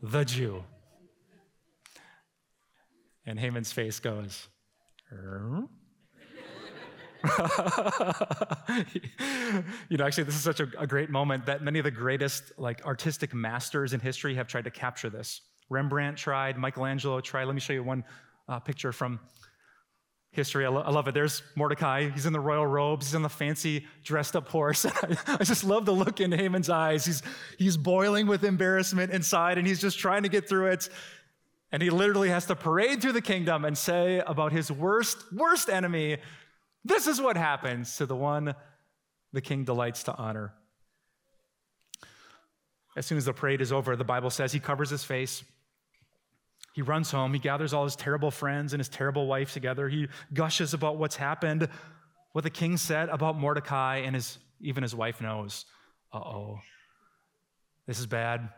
the 0.02 0.24
Jew. 0.24 0.64
And 3.26 3.38
Haman's 3.38 3.72
face 3.74 4.00
goes, 4.00 4.48
er? 5.12 5.64
you 9.90 9.98
know, 9.98 10.06
actually, 10.06 10.24
this 10.24 10.36
is 10.36 10.42
such 10.42 10.60
a, 10.60 10.68
a, 10.78 10.86
great 10.86 11.10
moment 11.10 11.46
that 11.46 11.62
many 11.62 11.80
of 11.80 11.86
the 11.86 11.92
greatest 11.92 12.52
like 12.58 12.86
artistic 12.86 13.34
masters 13.34 13.94
in 13.94 14.02
history 14.02 14.36
have 14.36 14.48
tried 14.48 14.66
to 14.66 14.72
capture 14.72 15.10
this. 15.10 15.40
Rembrandt 15.70 16.18
tried, 16.18 16.58
Michelangelo 16.58 17.22
tried. 17.22 17.46
Let 17.46 17.56
me 17.56 17.62
show 17.62 17.72
you 17.72 17.84
one 17.84 18.04
uh, 18.50 18.60
picture 18.60 18.92
from 18.92 19.22
history. 20.34 20.66
I, 20.66 20.70
lo- 20.70 20.84
I, 20.86 20.90
love 20.90 21.08
it. 21.08 21.14
There's 21.14 21.42
Mordecai. 21.56 22.10
He's 22.10 22.26
in 22.26 22.34
the 22.34 22.40
royal 22.40 22.68
robes. 22.68 23.08
He's 23.08 23.16
on 23.16 23.22
the 23.22 23.30
fancy 23.30 23.86
dressed 24.04 24.36
up 24.36 24.50
horse. 24.50 24.86
I, 25.28 25.44
just 25.44 25.64
love 25.64 25.86
the 25.86 25.94
look 25.94 26.20
in 26.20 26.32
Haman's 26.32 26.70
eyes. 26.70 27.06
He's, 27.06 27.22
he's 27.58 27.78
boiling 27.78 28.28
with 28.28 28.44
embarrassment 28.44 29.12
inside 29.12 29.58
and 29.58 29.66
he's 29.66 29.80
just 29.80 29.98
trying 29.98 30.24
to 30.24 30.30
get 30.30 30.50
through 30.50 30.68
it. 30.68 30.90
And 31.72 31.82
he 31.82 31.90
literally 31.90 32.30
has 32.30 32.46
to 32.48 32.56
parade 32.56 33.02
through 33.02 33.14
the 33.14 33.22
kingdom 33.22 33.64
and 33.64 33.78
say 33.78 34.20
about 34.26 34.52
his 34.52 34.72
worst, 34.72 35.18
worst 35.32 35.70
enemy, 35.70 36.18
this 36.84 37.08
is 37.08 37.22
what 37.22 37.38
happens 37.38 37.96
to 37.98 38.06
the 38.06 38.16
one 38.16 38.56
the 39.32 39.42
king 39.42 39.64
delights 39.64 40.04
to 40.04 40.16
honor. 40.16 40.54
As 42.96 43.06
soon 43.06 43.18
as 43.18 43.26
the 43.26 43.34
parade 43.34 43.62
is 43.62 43.72
over, 43.72 43.96
the 43.96 44.04
Bible 44.04 44.30
says 44.30 44.52
he 44.52 44.60
covers 44.60 44.90
his 44.90 45.04
face, 45.04 45.44
He 46.74 46.82
runs 46.82 47.12
home. 47.12 47.34
He 47.34 47.40
gathers 47.40 47.72
all 47.72 47.84
his 47.84 47.96
terrible 47.96 48.32
friends 48.32 48.74
and 48.74 48.80
his 48.80 48.90
terrible 48.90 49.28
wife 49.28 49.54
together. 49.54 49.88
He 49.88 50.08
gushes 50.34 50.74
about 50.74 50.98
what's 50.98 51.16
happened, 51.16 51.70
what 52.32 52.44
the 52.44 52.50
king 52.50 52.78
said 52.78 53.10
about 53.10 53.38
Mordecai, 53.38 53.98
and 53.98 54.16
his, 54.16 54.40
even 54.60 54.82
his 54.82 54.96
wife 54.96 55.22
knows. 55.22 55.66
Uh 56.12 56.18
oh, 56.18 56.60
this 57.86 58.00
is 58.00 58.08
bad. 58.08 58.50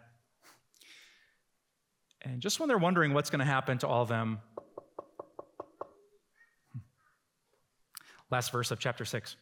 And 2.22 2.41
just 2.41 2.60
when 2.60 2.69
they're 2.69 2.77
wondering 2.77 3.13
what's 3.13 3.29
going 3.29 3.39
to 3.39 3.45
happen 3.45 3.77
to 3.79 3.88
all 3.88 4.01
of 4.01 4.07
them, 4.07 4.39
last 8.31 8.51
verse 8.51 8.72
of 8.72 8.79
chapter 8.79 9.03
6. 9.03 9.36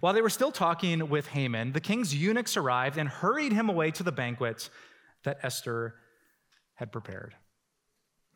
While 0.00 0.14
they 0.14 0.22
were 0.22 0.30
still 0.30 0.50
talking 0.50 1.10
with 1.10 1.26
Haman, 1.28 1.72
the 1.72 1.80
king's 1.80 2.14
eunuchs 2.14 2.56
arrived 2.56 2.96
and 2.96 3.08
hurried 3.08 3.52
him 3.52 3.68
away 3.68 3.90
to 3.92 4.02
the 4.02 4.12
banquet 4.12 4.70
that 5.24 5.38
Esther 5.42 5.94
had 6.76 6.92
prepared. 6.92 7.34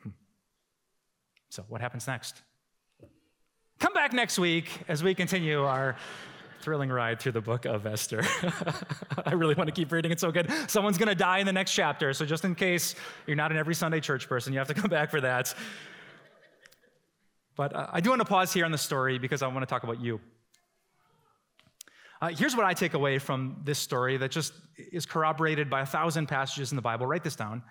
Hmm. 0.02 0.11
So, 1.49 1.64
what 1.68 1.80
happens 1.80 2.06
next? 2.06 2.42
Come 3.78 3.94
back 3.94 4.12
next 4.12 4.38
week 4.38 4.68
as 4.88 5.02
we 5.02 5.14
continue 5.14 5.64
our 5.64 5.97
thrilling 6.61 6.90
ride 6.90 7.18
through 7.18 7.32
the 7.32 7.40
book 7.40 7.64
of 7.64 7.87
Esther. 7.87 8.23
I 9.25 9.32
really 9.32 9.54
want 9.54 9.68
to 9.68 9.73
keep 9.73 9.90
reading. 9.90 10.12
It's 10.12 10.20
so 10.20 10.30
good. 10.30 10.50
Someone's 10.66 10.99
going 10.99 11.09
to 11.09 11.14
die 11.14 11.38
in 11.38 11.47
the 11.47 11.52
next 11.52 11.73
chapter. 11.73 12.12
So, 12.12 12.26
just 12.26 12.44
in 12.44 12.54
case 12.54 12.94
you're 13.26 13.37
not 13.37 13.50
an 13.52 13.59
every 13.59 13.75
Sunday 13.75 14.00
church 14.00 14.28
person, 14.28 14.52
you 14.52 14.59
have 14.59 14.68
to 14.68 14.75
come 14.75 14.90
back 14.99 15.11
for 15.11 15.20
that. 15.20 15.54
But 17.56 17.75
uh, 17.75 17.88
I 17.92 18.00
do 18.00 18.11
want 18.11 18.20
to 18.20 18.26
pause 18.26 18.52
here 18.52 18.64
on 18.64 18.73
the 18.73 18.78
story 18.78 19.18
because 19.18 19.42
I 19.42 19.47
want 19.47 19.61
to 19.61 19.66
talk 19.66 19.82
about 19.82 20.00
you. 20.00 20.20
Uh, 22.23 22.28
here's 22.28 22.54
what 22.54 22.66
I 22.66 22.75
take 22.75 22.92
away 22.92 23.18
from 23.18 23.56
this 23.64 23.78
story 23.78 24.18
that 24.18 24.30
just 24.30 24.52
is 24.76 25.06
corroborated 25.06 25.70
by 25.70 25.80
a 25.80 25.87
thousand 25.87 26.26
passages 26.26 26.70
in 26.70 26.76
the 26.76 26.82
Bible. 26.82 27.06
Write 27.06 27.25
this 27.25 27.37
down. 27.37 27.62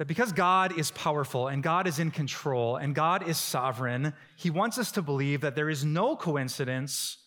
That 0.00 0.06
because 0.06 0.32
God 0.32 0.78
is 0.78 0.90
powerful 0.92 1.48
and 1.48 1.62
God 1.62 1.86
is 1.86 1.98
in 1.98 2.10
control 2.10 2.76
and 2.76 2.94
God 2.94 3.28
is 3.28 3.36
sovereign, 3.36 4.14
He 4.34 4.48
wants 4.48 4.78
us 4.78 4.92
to 4.92 5.02
believe 5.02 5.42
that 5.42 5.54
there 5.56 5.68
is 5.68 5.84
no 5.84 6.16
coincidence, 6.16 7.18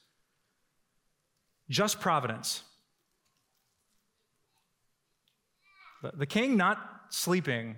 just 1.69 2.01
providence. 2.01 2.63
The, 6.15 6.25
king 6.25 6.57
not 6.57 6.79
sleeping, 7.09 7.75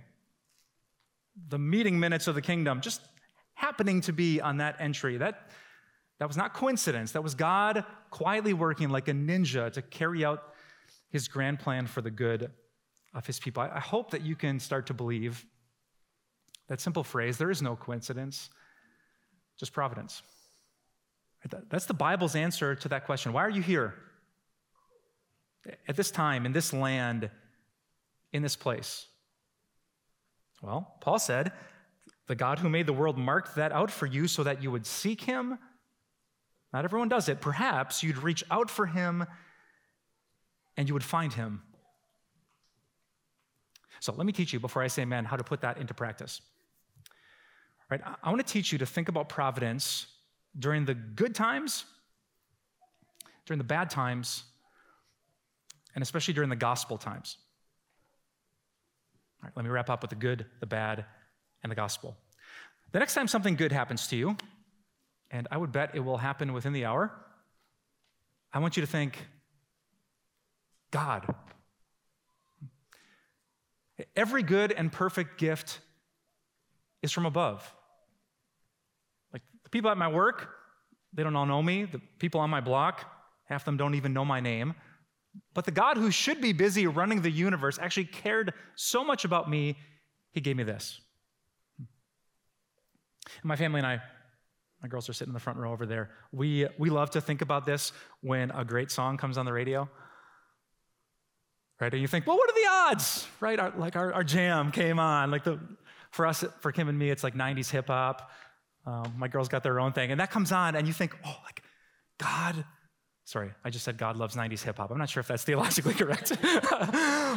the 1.50 1.60
meeting 1.60 2.00
minutes 2.00 2.28
of 2.28 2.36
the 2.36 2.42
kingdom 2.42 2.80
just 2.80 3.02
happening 3.54 4.00
to 4.00 4.14
be 4.14 4.40
on 4.40 4.60
that 4.60 4.78
entry. 4.80 5.18
That, 5.18 5.52
that 6.20 6.30
was 6.30 6.38
not 6.38 6.54
coincidence. 6.54 7.12
That 7.12 7.22
was 7.22 7.36
God 7.36 7.84
quietly 8.12 8.54
working 8.54 8.88
like 8.88 9.10
a 9.10 9.14
ninja 9.14 9.74
to 9.74 9.82
carry 9.82 10.24
out 10.24 10.54
his 11.10 11.28
grand 11.28 11.60
plan 11.60 11.86
for 11.86 12.00
the 12.00 12.12
good 12.12 12.50
of 13.16 13.26
his 13.26 13.40
people. 13.40 13.64
I 13.64 13.80
hope 13.80 14.12
that 14.12 14.22
you 14.22 14.36
can 14.36 14.60
start 14.60 14.86
to 14.88 14.94
believe 14.94 15.44
that 16.68 16.80
simple 16.80 17.04
phrase 17.04 17.38
there 17.38 17.50
is 17.50 17.62
no 17.62 17.76
coincidence, 17.76 18.50
just 19.58 19.74
providence. 19.74 20.22
That's 21.70 21.86
the 21.86 21.94
Bible's 21.94 22.36
answer 22.36 22.76
to 22.76 22.90
that 22.90 23.06
question. 23.06 23.34
Why 23.34 23.44
are 23.44 23.50
you 23.50 23.62
here? 23.62 23.96
At 25.88 25.96
this 25.96 26.12
time, 26.12 26.46
in 26.46 26.52
this 26.52 26.74
land, 26.74 27.32
in 28.32 28.44
this 28.44 28.56
place? 28.56 29.08
Well, 30.62 30.96
Paul 31.02 31.20
said, 31.20 31.52
the 32.28 32.36
God 32.36 32.60
who 32.60 32.70
made 32.70 32.86
the 32.86 32.94
world 32.94 33.18
marked 33.18 33.56
that 33.56 33.72
out 33.72 33.92
for 33.92 34.06
you 34.06 34.28
so 34.28 34.44
that 34.44 34.62
you 34.62 34.72
would 34.72 34.86
seek 34.86 35.22
him 35.22 35.58
not 36.76 36.84
everyone 36.84 37.08
does 37.08 37.30
it. 37.30 37.40
Perhaps 37.40 38.04
you'd 38.04 38.18
reach 38.18 38.44
out 38.52 38.70
for 38.70 38.86
him 38.86 39.26
and 40.76 40.90
you 40.90 40.94
would 40.94 41.06
find 41.06 41.32
him. 41.32 41.62
So 44.00 44.14
let 44.14 44.26
me 44.26 44.32
teach 44.32 44.54
you 44.54 44.60
before 44.60 44.82
I 44.82 44.88
say 44.88 45.04
amen 45.04 45.26
how 45.26 45.38
to 45.38 45.44
put 45.44 45.62
that 45.62 45.78
into 45.78 45.94
practice. 45.94 46.42
All 47.92 47.98
right, 47.98 48.16
I 48.24 48.30
want 48.30 48.46
to 48.46 48.54
teach 48.54 48.72
you 48.72 48.78
to 48.80 48.86
think 48.86 49.10
about 49.10 49.30
providence 49.30 50.08
during 50.58 50.86
the 50.86 50.94
good 50.94 51.36
times, 51.36 51.86
during 53.46 53.58
the 53.58 53.64
bad 53.64 53.90
times, 53.90 54.44
and 55.94 56.02
especially 56.02 56.34
during 56.34 56.50
the 56.50 56.56
gospel 56.56 56.98
times. 56.98 57.38
All 59.42 59.48
right, 59.48 59.54
let 59.56 59.64
me 59.64 59.72
wrap 59.72 59.90
up 59.90 60.02
with 60.02 60.10
the 60.10 60.16
good, 60.16 60.46
the 60.60 60.66
bad, 60.66 61.06
and 61.62 61.72
the 61.72 61.76
gospel. 61.76 62.18
The 62.92 63.00
next 63.00 63.14
time 63.14 63.28
something 63.28 63.56
good 63.56 63.72
happens 63.72 64.08
to 64.08 64.16
you, 64.16 64.38
and 65.30 65.48
I 65.52 65.58
would 65.58 65.72
bet 65.72 65.92
it 65.94 66.00
will 66.00 66.18
happen 66.18 66.54
within 66.54 66.74
the 66.74 66.86
hour. 66.86 67.12
I 68.54 68.60
want 68.60 68.78
you 68.78 68.82
to 68.82 68.88
think, 68.88 69.18
God. 70.92 71.34
Every 74.16 74.44
good 74.44 74.72
and 74.72 74.92
perfect 74.92 75.38
gift 75.38 75.80
is 77.02 77.12
from 77.12 77.26
above. 77.26 77.74
Like 79.32 79.42
the 79.64 79.70
people 79.70 79.90
at 79.90 79.98
my 79.98 80.08
work, 80.08 80.50
they 81.14 81.24
don't 81.24 81.36
all 81.36 81.46
know 81.46 81.64
me. 81.64 81.86
The 81.86 82.02
people 82.20 82.42
on 82.42 82.50
my 82.50 82.62
block, 82.62 83.06
half 83.46 83.62
of 83.62 83.66
them 83.66 83.78
don't 83.78 83.96
even 83.96 84.14
know 84.14 84.26
my 84.26 84.40
name. 84.40 84.74
But 85.54 85.66
the 85.66 85.72
God 85.72 85.98
who 85.98 86.12
should 86.12 86.42
be 86.42 86.54
busy 86.54 86.88
running 86.88 87.22
the 87.22 87.32
universe 87.32 87.78
actually 87.80 88.06
cared 88.06 88.54
so 88.76 89.04
much 89.04 89.26
about 89.26 89.50
me, 89.50 89.78
he 90.32 90.42
gave 90.42 90.56
me 90.58 90.64
this. 90.64 91.00
My 93.44 93.56
family 93.56 93.80
and 93.80 93.88
I 93.88 94.02
my 94.86 94.90
girls 94.90 95.10
are 95.10 95.14
sitting 95.14 95.32
in 95.32 95.34
the 95.34 95.40
front 95.40 95.58
row 95.58 95.72
over 95.72 95.88
there. 95.88 96.12
We, 96.32 96.68
we 96.78 96.92
love 96.92 97.10
to 97.12 97.22
think 97.22 97.42
about 97.42 97.66
this 97.66 97.92
when 98.22 98.52
a 98.52 98.64
great 98.64 98.92
song 98.92 99.18
comes 99.18 99.36
on 99.36 99.48
the 99.48 99.52
radio. 99.52 99.90
Right? 101.80 101.92
And 101.92 102.02
you 102.02 102.08
think, 102.08 102.26
well, 102.26 102.38
what 102.38 102.50
are 102.50 102.54
the 102.54 102.92
odds? 102.92 103.28
Right? 103.40 103.60
Our, 103.60 103.74
like 103.78 103.96
our, 103.96 104.14
our 104.14 104.24
jam 104.24 104.72
came 104.72 105.00
on. 105.00 105.32
Like 105.32 105.44
the, 105.44 105.60
for 106.12 106.26
us, 106.26 106.44
for 106.62 106.72
Kim 106.72 106.88
and 106.88 106.98
me, 106.98 107.10
it's 107.10 107.24
like 107.24 107.36
90s 107.36 107.70
hip 107.70 107.88
hop. 107.88 108.32
Um, 108.86 109.14
my 109.18 109.28
girls 109.28 109.50
got 109.50 109.64
their 109.64 109.80
own 109.80 109.92
thing. 109.92 110.12
And 110.12 110.20
that 110.20 110.32
comes 110.32 110.52
on, 110.52 110.76
and 110.76 110.88
you 110.88 110.94
think, 110.94 111.16
oh, 111.26 111.38
like, 111.44 111.64
God, 112.20 112.64
sorry, 113.26 113.52
I 113.64 113.72
just 113.72 113.84
said 113.84 113.98
God 113.98 114.16
loves 114.16 114.36
90s 114.36 114.62
hip 114.64 114.78
hop. 114.78 114.92
I'm 114.92 114.98
not 114.98 115.10
sure 115.10 115.22
if 115.22 115.28
that's 115.28 115.44
theologically 115.44 115.94
correct. 115.96 116.32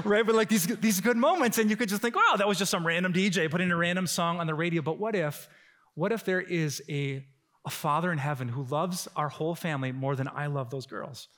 right? 0.05 0.25
But 0.25 0.35
like 0.35 0.49
these, 0.49 0.67
these 0.67 1.01
good 1.01 1.17
moments, 1.17 1.59
and 1.59 1.69
you 1.69 1.77
could 1.77 1.89
just 1.89 2.03
think, 2.03 2.15
wow, 2.15 2.37
that 2.37 2.47
was 2.47 2.59
just 2.59 2.71
some 2.71 2.87
random 2.87 3.13
DJ 3.13 3.51
putting 3.51 3.71
a 3.71 3.77
random 3.77 4.07
song 4.07 4.41
on 4.41 4.47
the 4.47 4.55
radio. 4.55 4.83
But 4.83 4.99
what 4.99 5.17
if, 5.17 5.49
what 5.95 6.13
if 6.13 6.25
there 6.25 6.41
is 6.41 6.83
a 6.89 7.25
a 7.69 7.71
Father 7.71 8.11
in 8.11 8.17
heaven 8.17 8.49
who 8.49 8.65
loves 8.65 9.09
our 9.15 9.29
whole 9.29 9.55
family 9.55 9.93
more 9.93 10.17
than 10.17 10.27
I 10.27 10.47
love 10.47 10.71
those 10.71 10.87
girls. 10.87 11.29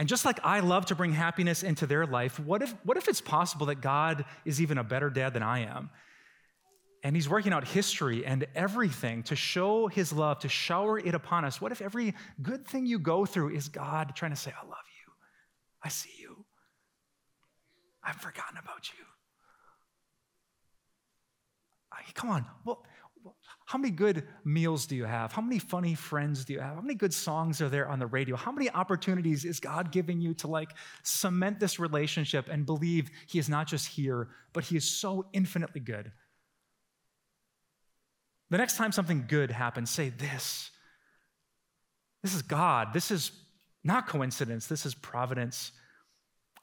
And 0.00 0.08
just 0.08 0.24
like 0.24 0.40
I 0.42 0.60
love 0.60 0.86
to 0.86 0.94
bring 0.94 1.12
happiness 1.12 1.62
into 1.62 1.86
their 1.86 2.06
life, 2.06 2.40
what 2.40 2.62
if, 2.62 2.74
what 2.86 2.96
if 2.96 3.06
it's 3.06 3.20
possible 3.20 3.66
that 3.66 3.82
God 3.82 4.24
is 4.46 4.58
even 4.62 4.78
a 4.78 4.82
better 4.82 5.10
dad 5.10 5.34
than 5.34 5.42
I 5.42 5.58
am? 5.66 5.90
And 7.04 7.14
he's 7.14 7.28
working 7.28 7.52
out 7.52 7.68
history 7.68 8.24
and 8.24 8.46
everything 8.54 9.24
to 9.24 9.36
show 9.36 9.88
his 9.88 10.10
love, 10.10 10.38
to 10.38 10.48
shower 10.48 10.98
it 10.98 11.14
upon 11.14 11.44
us. 11.44 11.60
What 11.60 11.70
if 11.70 11.82
every 11.82 12.14
good 12.40 12.66
thing 12.66 12.86
you 12.86 12.98
go 12.98 13.26
through 13.26 13.54
is 13.54 13.68
God 13.68 14.16
trying 14.16 14.30
to 14.30 14.38
say, 14.38 14.54
I 14.58 14.66
love 14.66 14.78
you, 15.04 15.12
I 15.84 15.90
see 15.90 16.14
you, 16.18 16.46
I've 18.02 18.16
forgotten 18.16 18.56
about 18.56 18.88
you? 18.96 19.04
come 22.14 22.30
on, 22.30 22.46
well, 22.64 22.86
how 23.70 23.78
many 23.78 23.92
good 23.92 24.24
meals 24.44 24.84
do 24.84 24.96
you 24.96 25.04
have? 25.04 25.30
How 25.30 25.42
many 25.42 25.60
funny 25.60 25.94
friends 25.94 26.44
do 26.44 26.52
you 26.52 26.58
have? 26.58 26.74
How 26.74 26.80
many 26.80 26.96
good 26.96 27.14
songs 27.14 27.60
are 27.60 27.68
there 27.68 27.88
on 27.88 28.00
the 28.00 28.06
radio? 28.08 28.34
How 28.34 28.50
many 28.50 28.68
opportunities 28.68 29.44
is 29.44 29.60
God 29.60 29.92
giving 29.92 30.20
you 30.20 30.34
to 30.34 30.48
like 30.48 30.72
cement 31.04 31.60
this 31.60 31.78
relationship 31.78 32.48
and 32.50 32.66
believe 32.66 33.10
He 33.28 33.38
is 33.38 33.48
not 33.48 33.68
just 33.68 33.86
here, 33.86 34.26
but 34.52 34.64
He 34.64 34.76
is 34.76 34.90
so 34.90 35.26
infinitely 35.32 35.80
good? 35.80 36.10
The 38.50 38.58
next 38.58 38.76
time 38.76 38.90
something 38.90 39.26
good 39.28 39.52
happens, 39.52 39.88
say 39.88 40.08
this. 40.08 40.72
This 42.24 42.34
is 42.34 42.42
God. 42.42 42.88
This 42.92 43.12
is 43.12 43.30
not 43.84 44.08
coincidence. 44.08 44.66
This 44.66 44.84
is 44.84 44.96
providence. 44.96 45.70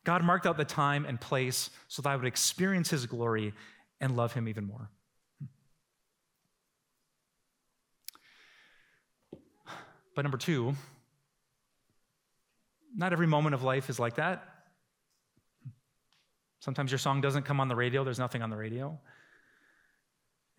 God 0.03 0.25
marked 0.25 0.45
out 0.45 0.57
the 0.57 0.65
time 0.65 1.05
and 1.05 1.21
place 1.21 1.69
so 1.87 2.01
that 2.01 2.09
I 2.09 2.17
would 2.17 2.25
experience 2.25 2.89
His 2.89 3.05
glory 3.05 3.53
and 4.01 4.17
love 4.17 4.33
Him 4.33 4.49
even 4.49 4.65
more. 4.65 4.89
But 10.17 10.23
number 10.23 10.39
two, 10.39 10.73
not 12.95 13.13
every 13.13 13.27
moment 13.27 13.53
of 13.53 13.61
life 13.61 13.87
is 13.87 13.99
like 13.99 14.15
that. 14.15 14.43
Sometimes 16.59 16.91
your 16.91 16.97
song 16.97 17.21
doesn't 17.21 17.43
come 17.43 17.59
on 17.59 17.67
the 17.67 17.75
radio, 17.75 18.03
there's 18.03 18.17
nothing 18.17 18.41
on 18.41 18.49
the 18.49 18.57
radio. 18.57 18.97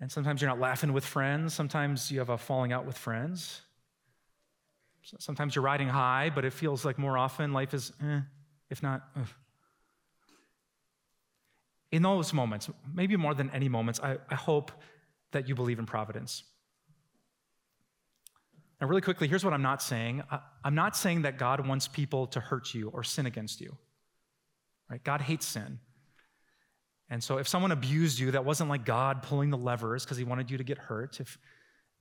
And 0.01 0.13
sometimes 0.13 0.41
you're 0.41 0.49
not 0.49 0.61
laughing 0.61 0.93
with 0.93 1.05
friends. 1.05 1.55
Sometimes 1.55 2.09
you 2.09 2.21
have 2.21 2.29
a 2.29 2.39
falling 2.39 2.73
out 2.73 2.87
with 2.87 2.97
friends. 2.97 3.63
Sometimes 5.19 5.57
you're 5.57 5.65
riding 5.65 5.89
high, 5.89 6.31
but 6.33 6.45
it 6.45 6.53
feels 6.53 6.85
like 6.85 6.97
more 6.97 7.19
often 7.19 7.53
life 7.53 7.75
is, 7.75 7.91
eh, 8.01 8.21
if 8.71 8.81
not, 8.81 9.09
ugh. 9.17 9.27
In 11.91 12.03
those 12.03 12.33
moments, 12.33 12.71
maybe 12.95 13.17
more 13.17 13.35
than 13.35 13.51
any 13.51 13.69
moments, 13.69 13.99
I, 13.99 14.19
I 14.31 14.37
hope 14.37 14.71
that 15.33 15.49
you 15.49 15.57
believe 15.57 15.81
in 15.81 15.87
providence. 15.87 16.45
Now, 18.81 18.87
really 18.87 19.01
quickly, 19.01 19.27
here's 19.27 19.45
what 19.45 19.53
I'm 19.53 19.63
not 19.63 19.83
saying. 19.83 20.23
I'm 20.65 20.75
not 20.75 20.97
saying 20.97 21.23
that 21.23 21.37
God 21.37 21.67
wants 21.67 21.89
people 21.89 22.29
to 22.29 22.41
hurt 22.41 22.75
you 22.75 22.91
or 22.91 23.03
sin 23.03 23.27
against 23.27 23.61
you. 23.61 23.77
Right? 24.89 25.03
God 25.03 25.21
hates 25.21 25.47
sin. 25.47 25.81
And 27.11 27.23
so 27.23 27.39
if 27.39 27.49
someone 27.49 27.73
abused 27.73 28.19
you, 28.19 28.31
that 28.33 28.45
wasn't 28.45 28.71
like 28.71 28.85
God 28.85 29.23
pulling 29.23 29.51
the 29.51 29.57
levers 29.57 30.05
because 30.05 30.17
he 30.17 30.25
wanted 30.25 30.51
you 30.51 30.59
to 30.59 30.65
get 30.65 30.79
hurt. 30.79 31.21
If, 31.21 31.39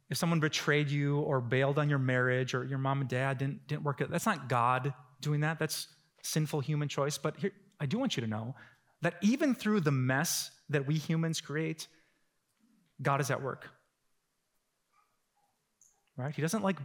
if 0.09 0.17
someone 0.17 0.39
betrayed 0.39 0.89
you 0.89 1.19
or 1.19 1.41
bailed 1.41 1.79
on 1.79 1.89
your 1.89 1.99
marriage 1.99 2.53
or 2.53 2.63
your 2.65 2.77
mom 2.77 3.01
and 3.01 3.09
dad 3.09 3.37
didn't, 3.37 3.67
didn't 3.67 3.83
work 3.83 4.01
out, 4.01 4.11
that's 4.11 4.25
not 4.25 4.49
God 4.49 4.93
doing 5.21 5.41
that. 5.41 5.59
That's 5.59 5.87
sinful 6.23 6.59
human 6.59 6.89
choice. 6.89 7.17
But 7.17 7.37
here, 7.37 7.53
I 7.79 7.85
do 7.85 7.97
want 7.97 8.17
you 8.17 8.21
to 8.21 8.27
know 8.27 8.55
that 9.01 9.15
even 9.21 9.55
through 9.55 9.81
the 9.81 9.91
mess 9.91 10.51
that 10.69 10.85
we 10.85 10.95
humans 10.95 11.41
create, 11.41 11.87
God 13.01 13.21
is 13.21 13.31
at 13.31 13.41
work. 13.41 13.69
Right? 16.17 16.35
He 16.35 16.41
doesn't 16.41 16.63
like, 16.63 16.77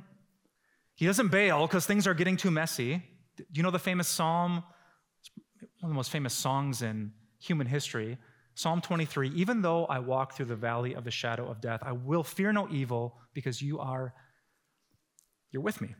he 0.94 1.06
doesn't 1.06 1.28
bail 1.28 1.66
because 1.66 1.86
things 1.86 2.06
are 2.06 2.14
getting 2.14 2.36
too 2.36 2.50
messy. 2.50 3.02
Do 3.36 3.44
you 3.54 3.62
know 3.62 3.70
the 3.70 3.78
famous 3.78 4.08
psalm? 4.08 4.62
One 5.80 5.84
of 5.84 5.88
the 5.88 5.94
most 5.94 6.10
famous 6.10 6.34
songs 6.34 6.82
in 6.82 7.12
human 7.40 7.66
history. 7.66 8.18
Psalm 8.54 8.80
23 8.80 9.30
Even 9.30 9.62
though 9.62 9.86
I 9.86 9.98
walk 9.98 10.34
through 10.34 10.46
the 10.46 10.56
valley 10.56 10.94
of 10.94 11.04
the 11.04 11.10
shadow 11.10 11.48
of 11.48 11.60
death, 11.60 11.80
I 11.82 11.92
will 11.92 12.22
fear 12.22 12.52
no 12.52 12.68
evil 12.70 13.16
because 13.32 13.62
you 13.62 13.80
are, 13.80 14.12
you're 15.50 15.62
with 15.62 15.80
me. 15.80 15.94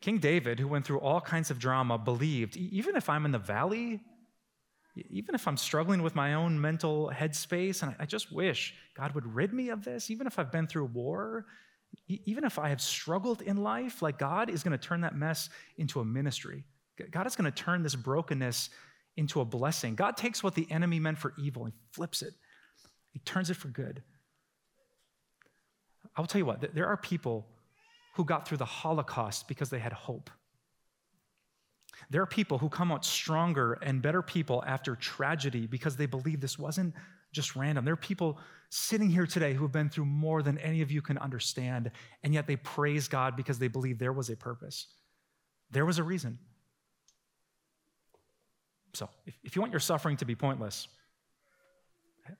King 0.00 0.18
David, 0.18 0.60
who 0.60 0.68
went 0.68 0.84
through 0.84 1.00
all 1.00 1.20
kinds 1.20 1.50
of 1.50 1.58
drama, 1.58 1.98
believed 1.98 2.56
even 2.56 2.96
if 2.96 3.08
I'm 3.08 3.24
in 3.24 3.32
the 3.32 3.38
valley, 3.38 4.00
even 4.96 5.34
if 5.34 5.46
I'm 5.46 5.56
struggling 5.56 6.02
with 6.02 6.14
my 6.14 6.34
own 6.34 6.60
mental 6.60 7.10
headspace, 7.14 7.82
and 7.82 7.94
I 7.98 8.06
just 8.06 8.32
wish 8.32 8.74
God 8.94 9.14
would 9.14 9.34
rid 9.34 9.52
me 9.52 9.70
of 9.70 9.84
this, 9.84 10.10
even 10.10 10.26
if 10.26 10.38
I've 10.38 10.50
been 10.50 10.66
through 10.66 10.86
war, 10.86 11.46
even 12.08 12.44
if 12.44 12.58
I 12.58 12.68
have 12.68 12.80
struggled 12.80 13.42
in 13.42 13.56
life, 13.56 14.02
like 14.02 14.18
God 14.18 14.50
is 14.50 14.62
going 14.62 14.76
to 14.76 14.78
turn 14.78 15.00
that 15.02 15.14
mess 15.14 15.48
into 15.78 16.00
a 16.00 16.04
ministry. 16.04 16.64
God 17.10 17.26
is 17.26 17.36
going 17.36 17.50
to 17.50 17.56
turn 17.56 17.82
this 17.82 17.94
brokenness 17.94 18.70
into 19.16 19.40
a 19.40 19.44
blessing. 19.44 19.94
God 19.94 20.16
takes 20.16 20.42
what 20.42 20.54
the 20.54 20.70
enemy 20.70 21.00
meant 21.00 21.18
for 21.18 21.34
evil 21.38 21.64
and 21.64 21.72
flips 21.92 22.22
it, 22.22 22.34
He 23.12 23.18
turns 23.20 23.50
it 23.50 23.54
for 23.54 23.68
good. 23.68 24.02
I'll 26.16 26.26
tell 26.26 26.40
you 26.40 26.46
what, 26.46 26.74
there 26.74 26.86
are 26.86 26.96
people 26.96 27.46
who 28.14 28.24
got 28.24 28.46
through 28.46 28.58
the 28.58 28.64
Holocaust 28.64 29.46
because 29.48 29.70
they 29.70 29.78
had 29.78 29.92
hope. 29.92 30.30
There 32.10 32.20
are 32.20 32.26
people 32.26 32.58
who 32.58 32.68
come 32.68 32.90
out 32.90 33.04
stronger 33.04 33.74
and 33.82 34.02
better 34.02 34.20
people 34.20 34.64
after 34.66 34.96
tragedy 34.96 35.66
because 35.66 35.96
they 35.96 36.06
believe 36.06 36.40
this 36.40 36.58
wasn't 36.58 36.94
just 37.32 37.54
random. 37.54 37.84
There 37.84 37.94
are 37.94 37.96
people 37.96 38.38
sitting 38.68 39.08
here 39.08 39.26
today 39.26 39.54
who 39.54 39.62
have 39.62 39.72
been 39.72 39.88
through 39.88 40.06
more 40.06 40.42
than 40.42 40.58
any 40.58 40.82
of 40.82 40.90
you 40.90 41.02
can 41.02 41.18
understand, 41.18 41.92
and 42.24 42.34
yet 42.34 42.48
they 42.48 42.56
praise 42.56 43.06
God 43.06 43.36
because 43.36 43.60
they 43.60 43.68
believe 43.68 43.98
there 43.98 44.12
was 44.12 44.28
a 44.28 44.36
purpose. 44.36 44.88
There 45.70 45.86
was 45.86 45.98
a 45.98 46.02
reason. 46.02 46.38
So, 48.92 49.08
if, 49.24 49.34
if 49.44 49.54
you 49.54 49.62
want 49.62 49.72
your 49.72 49.80
suffering 49.80 50.16
to 50.16 50.24
be 50.24 50.34
pointless, 50.34 50.88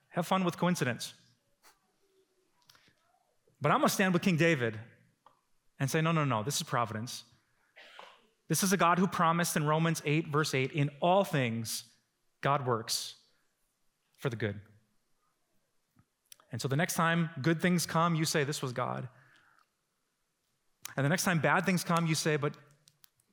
have 0.09 0.27
fun 0.27 0.43
with 0.43 0.57
coincidence. 0.57 1.13
But 3.61 3.71
I'm 3.71 3.77
going 3.77 3.87
to 3.87 3.93
stand 3.93 4.13
with 4.13 4.21
King 4.21 4.35
David 4.35 4.77
and 5.79 5.89
say, 5.89 6.01
no, 6.01 6.11
no, 6.11 6.25
no, 6.25 6.43
this 6.43 6.57
is 6.57 6.63
providence. 6.63 7.23
This 8.51 8.63
is 8.63 8.73
a 8.73 8.77
God 8.77 8.99
who 8.99 9.07
promised 9.07 9.55
in 9.55 9.65
Romans 9.65 10.01
8, 10.03 10.27
verse 10.27 10.53
8, 10.53 10.73
in 10.73 10.89
all 10.99 11.23
things, 11.23 11.85
God 12.41 12.67
works 12.67 13.15
for 14.17 14.29
the 14.29 14.35
good. 14.35 14.59
And 16.51 16.59
so 16.59 16.67
the 16.67 16.75
next 16.75 16.95
time 16.95 17.29
good 17.41 17.61
things 17.61 17.85
come, 17.85 18.13
you 18.13 18.25
say, 18.25 18.43
This 18.43 18.61
was 18.61 18.73
God. 18.73 19.07
And 20.97 21.05
the 21.05 21.09
next 21.09 21.23
time 21.23 21.39
bad 21.39 21.65
things 21.65 21.85
come, 21.85 22.07
you 22.07 22.13
say, 22.13 22.35
But, 22.35 22.55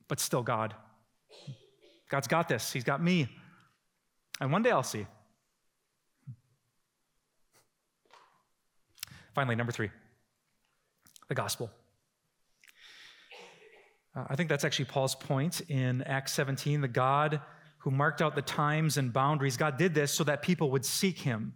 but 0.07 0.21
still 0.21 0.41
God. 0.41 0.73
God's 2.07 2.29
got 2.29 2.47
this. 2.47 2.71
He's 2.71 2.85
got 2.85 3.03
me. 3.03 3.27
And 4.39 4.53
one 4.53 4.63
day 4.63 4.71
I'll 4.71 4.83
see. 4.83 5.05
Finally, 9.35 9.57
number 9.57 9.73
three 9.73 9.89
the 11.27 11.35
gospel. 11.35 11.69
Uh, 14.15 14.25
I 14.29 14.35
think 14.35 14.49
that's 14.49 14.63
actually 14.63 14.85
Paul's 14.85 15.15
point 15.15 15.61
in 15.69 16.01
Acts 16.03 16.33
17. 16.33 16.81
The 16.81 16.87
God 16.87 17.41
who 17.79 17.91
marked 17.91 18.21
out 18.21 18.35
the 18.35 18.41
times 18.41 18.97
and 18.97 19.13
boundaries, 19.13 19.57
God 19.57 19.77
did 19.77 19.93
this 19.93 20.11
so 20.11 20.23
that 20.25 20.41
people 20.41 20.71
would 20.71 20.85
seek 20.85 21.19
him. 21.19 21.53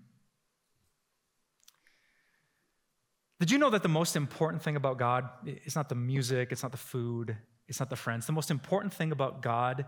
Did 3.39 3.51
you 3.51 3.57
know 3.57 3.69
that 3.71 3.83
the 3.83 3.89
most 3.89 4.15
important 4.15 4.61
thing 4.63 4.77
about 4.77 4.97
God 4.97 5.27
is 5.45 5.75
not 5.75 5.89
the 5.89 5.95
music, 5.95 6.51
it's 6.51 6.63
not 6.63 6.71
the 6.71 6.77
food, 6.77 7.35
it's 7.67 7.79
not 7.79 7.89
the 7.89 7.95
friends. 7.95 8.25
The 8.25 8.31
most 8.31 8.51
important 8.51 8.93
thing 8.93 9.11
about 9.11 9.41
God 9.41 9.85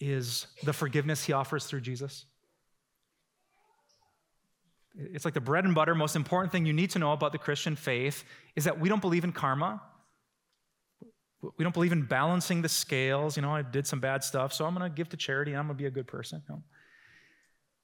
is 0.00 0.46
the 0.64 0.72
forgiveness 0.72 1.24
he 1.24 1.32
offers 1.32 1.64
through 1.64 1.80
Jesus. 1.80 2.26
It's 4.94 5.24
like 5.24 5.34
the 5.34 5.40
bread 5.40 5.64
and 5.64 5.74
butter, 5.74 5.94
most 5.94 6.16
important 6.16 6.52
thing 6.52 6.66
you 6.66 6.72
need 6.72 6.90
to 6.90 6.98
know 6.98 7.12
about 7.12 7.32
the 7.32 7.38
Christian 7.38 7.76
faith 7.76 8.24
is 8.56 8.64
that 8.64 8.80
we 8.80 8.88
don't 8.88 9.00
believe 9.00 9.24
in 9.24 9.32
karma. 9.32 9.80
We 11.40 11.62
don't 11.62 11.72
believe 11.72 11.92
in 11.92 12.02
balancing 12.02 12.62
the 12.62 12.68
scales. 12.68 13.36
You 13.36 13.42
know, 13.42 13.54
I 13.54 13.62
did 13.62 13.86
some 13.86 14.00
bad 14.00 14.24
stuff, 14.24 14.52
so 14.52 14.64
I'm 14.66 14.74
going 14.74 14.90
to 14.90 14.94
give 14.94 15.08
to 15.10 15.16
charity 15.16 15.52
and 15.52 15.60
I'm 15.60 15.66
going 15.66 15.76
to 15.76 15.82
be 15.82 15.86
a 15.86 15.90
good 15.90 16.08
person. 16.08 16.42
No. 16.48 16.62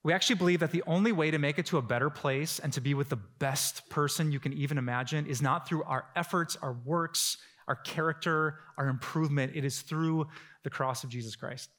We 0.03 0.13
actually 0.13 0.37
believe 0.37 0.61
that 0.61 0.71
the 0.71 0.83
only 0.87 1.13
way 1.13 1.31
to 1.31 1.39
make 1.39 1.59
it 1.59 1.67
to 1.67 1.79
a 1.79 1.83
better 1.83 2.11
place 2.11 2.59
and 2.59 2.73
to 2.75 2.81
be 2.81 2.93
with 2.95 3.09
the 3.09 3.17
best 3.17 3.89
person 3.89 4.33
you 4.33 4.41
can 4.41 4.53
even 4.53 4.77
imagine 4.77 5.27
is 5.27 5.41
not 5.41 5.67
through 5.67 5.85
our 5.85 6.07
efforts, 6.15 6.57
our 6.61 6.77
works, 6.85 7.39
our 7.69 7.77
character, 7.77 8.59
our 8.77 8.89
improvement. 8.89 9.53
It 9.55 9.65
is 9.65 9.81
through 9.81 10.27
the 10.63 10.71
cross 10.71 11.05
of 11.05 11.11
Jesus 11.11 11.37
Christ. 11.37 11.71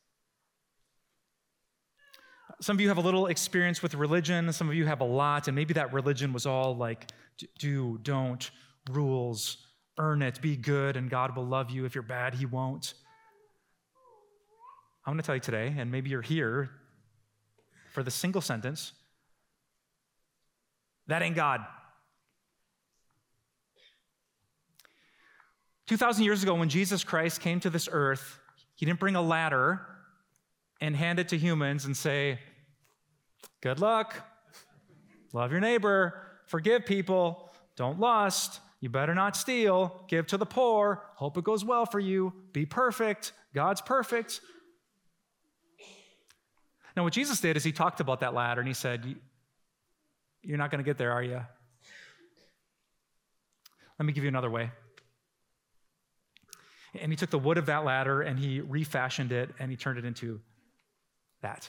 Some 2.61 2.77
of 2.77 2.81
you 2.81 2.87
have 2.87 2.97
a 2.97 3.01
little 3.01 3.27
experience 3.27 3.83
with 3.83 3.93
religion, 3.95 4.51
some 4.53 4.69
of 4.69 4.75
you 4.75 4.85
have 4.85 5.01
a 5.01 5.05
lot, 5.05 5.47
and 5.47 5.55
maybe 5.55 5.73
that 5.73 5.93
religion 5.93 6.31
was 6.31 6.45
all 6.45 6.75
like 6.75 7.11
do, 7.59 7.99
don't, 8.01 8.49
rules, 8.89 9.57
earn 9.97 10.21
it, 10.21 10.41
be 10.41 10.55
good, 10.55 10.97
and 10.97 11.09
God 11.09 11.35
will 11.35 11.45
love 11.45 11.69
you. 11.69 11.85
If 11.85 11.95
you're 11.95 12.01
bad, 12.01 12.35
He 12.35 12.45
won't. 12.45 12.93
I'm 15.05 15.13
going 15.13 15.21
to 15.21 15.25
tell 15.25 15.35
you 15.35 15.41
today, 15.41 15.73
and 15.77 15.91
maybe 15.91 16.09
you're 16.09 16.21
here 16.21 16.69
for 17.93 18.03
the 18.03 18.11
single 18.11 18.41
sentence 18.41 18.93
that 21.07 21.21
ain't 21.21 21.35
God. 21.35 21.61
2,000 25.87 26.23
years 26.23 26.41
ago, 26.41 26.55
when 26.55 26.69
Jesus 26.69 27.03
Christ 27.03 27.41
came 27.41 27.59
to 27.59 27.69
this 27.69 27.87
earth, 27.91 28.39
He 28.75 28.85
didn't 28.85 28.99
bring 28.99 29.15
a 29.15 29.21
ladder 29.21 29.81
and 30.81 30.95
hand 30.95 31.19
it 31.19 31.29
to 31.29 31.37
humans 31.37 31.85
and 31.85 31.95
say, 31.95 32.39
Good 33.61 33.79
luck, 33.79 34.15
love 35.31 35.51
your 35.51 35.61
neighbor, 35.61 36.21
forgive 36.47 36.85
people, 36.85 37.51
don't 37.75 37.99
lust, 37.99 38.59
you 38.85 38.89
better 38.89 39.15
not 39.15 39.35
steal, 39.35 40.05
give 40.07 40.27
to 40.27 40.37
the 40.37 40.45
poor, 40.45 41.01
hope 41.15 41.39
it 41.39 41.43
goes 41.43 41.65
well 41.65 41.87
for 41.87 41.99
you, 41.99 42.31
be 42.53 42.67
perfect, 42.67 43.31
God's 43.51 43.81
perfect. 43.81 44.41
Now, 46.95 47.03
what 47.03 47.11
Jesus 47.11 47.41
did 47.41 47.57
is 47.57 47.63
he 47.63 47.71
talked 47.71 47.99
about 47.99 48.19
that 48.19 48.35
ladder 48.35 48.61
and 48.61 48.67
he 48.67 48.75
said, 48.75 49.15
You're 50.43 50.59
not 50.59 50.69
going 50.69 50.83
to 50.83 50.87
get 50.87 50.99
there, 50.99 51.11
are 51.11 51.23
you? 51.23 51.41
Let 53.97 54.05
me 54.05 54.13
give 54.13 54.23
you 54.23 54.27
another 54.27 54.51
way. 54.51 54.69
And 57.01 57.11
he 57.11 57.15
took 57.15 57.31
the 57.31 57.39
wood 57.39 57.57
of 57.57 57.65
that 57.65 57.85
ladder 57.85 58.21
and 58.21 58.37
he 58.37 58.61
refashioned 58.61 59.31
it 59.31 59.49
and 59.57 59.71
he 59.71 59.77
turned 59.77 59.97
it 59.97 60.05
into 60.05 60.41
that. 61.41 61.67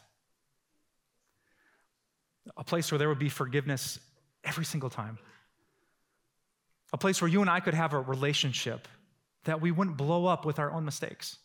A 2.59 2.62
place 2.62 2.92
where 2.92 2.98
there 2.98 3.09
would 3.09 3.18
be 3.18 3.31
forgiveness 3.31 4.00
every 4.44 4.66
single 4.66 4.90
time. 4.90 5.18
A 6.96 6.98
place 6.98 7.20
where 7.20 7.28
you 7.28 7.42
and 7.42 7.50
I 7.50 7.61
could 7.61 7.74
have 7.74 7.92
a 7.92 8.00
relationship 8.00 8.88
that 9.44 9.61
we 9.61 9.70
wouldn't 9.70 9.98
blow 9.98 10.24
up 10.24 10.46
with 10.46 10.59
our 10.59 10.72
own 10.72 10.87
mistakes. 10.87 11.37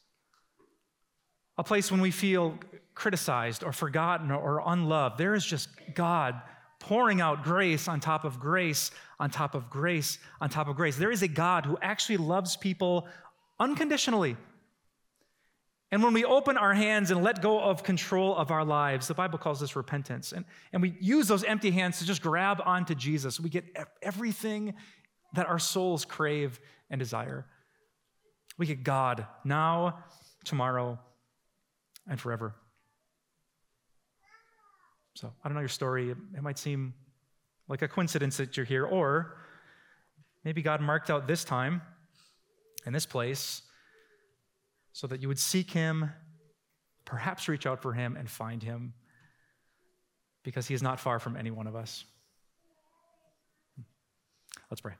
A 1.57 1.63
place 1.63 1.91
when 1.91 1.99
we 1.99 2.09
feel 2.09 2.57
criticized 2.95 3.61
or 3.61 3.73
forgotten 3.73 4.31
or 4.31 4.63
unloved. 4.65 5.17
There 5.17 5.33
is 5.33 5.45
just 5.45 5.67
God 5.93 6.41
pouring 6.79 7.19
out 7.19 7.43
grace 7.43 7.89
on 7.89 7.99
top 7.99 8.23
of 8.23 8.39
grace 8.39 8.91
on 9.19 9.29
top 9.29 9.53
of 9.53 9.69
grace 9.69 10.19
on 10.39 10.49
top 10.49 10.69
of 10.69 10.77
grace. 10.77 10.95
There 10.95 11.11
is 11.11 11.21
a 11.21 11.27
God 11.27 11.65
who 11.65 11.77
actually 11.81 12.15
loves 12.15 12.55
people 12.55 13.09
unconditionally. 13.59 14.37
And 15.91 16.01
when 16.01 16.13
we 16.13 16.23
open 16.23 16.55
our 16.55 16.73
hands 16.73 17.11
and 17.11 17.21
let 17.21 17.41
go 17.41 17.59
of 17.59 17.83
control 17.83 18.37
of 18.37 18.51
our 18.51 18.63
lives, 18.63 19.09
the 19.09 19.13
Bible 19.13 19.37
calls 19.37 19.59
this 19.59 19.75
repentance. 19.75 20.31
And, 20.31 20.45
and 20.71 20.81
we 20.81 20.95
use 21.01 21.27
those 21.27 21.43
empty 21.43 21.71
hands 21.71 21.99
to 21.99 22.05
just 22.05 22.21
grab 22.21 22.61
onto 22.65 22.95
Jesus. 22.95 23.37
We 23.37 23.49
get 23.49 23.65
everything 24.01 24.75
that 25.33 25.47
our 25.47 25.59
souls 25.59 26.05
crave 26.05 26.59
and 26.89 26.99
desire. 26.99 27.45
We 28.57 28.65
get 28.65 28.83
God 28.83 29.25
now, 29.43 30.03
tomorrow, 30.43 30.99
and 32.07 32.19
forever. 32.19 32.55
So 35.15 35.31
I 35.43 35.47
don't 35.47 35.55
know 35.55 35.61
your 35.61 35.69
story. 35.69 36.09
It 36.09 36.41
might 36.41 36.57
seem 36.57 36.93
like 37.67 37.81
a 37.81 37.87
coincidence 37.87 38.37
that 38.37 38.57
you're 38.57 38.65
here, 38.65 38.85
or 38.85 39.37
maybe 40.43 40.61
God 40.61 40.81
marked 40.81 41.09
out 41.09 41.27
this 41.27 41.43
time 41.43 41.81
and 42.85 42.93
this 42.93 43.05
place 43.05 43.61
so 44.93 45.07
that 45.07 45.21
you 45.21 45.27
would 45.27 45.39
seek 45.39 45.71
him 45.71 46.11
perhaps 47.05 47.47
reach 47.47 47.65
out 47.65 47.81
for 47.81 47.93
him 47.93 48.15
and 48.15 48.29
find 48.29 48.63
him 48.63 48.93
because 50.43 50.67
he 50.67 50.73
is 50.73 50.81
not 50.81 50.99
far 50.99 51.19
from 51.19 51.35
any 51.35 51.51
one 51.51 51.67
of 51.67 51.75
us. 51.75 52.05
Let's 54.69 54.81
pray. 54.81 54.93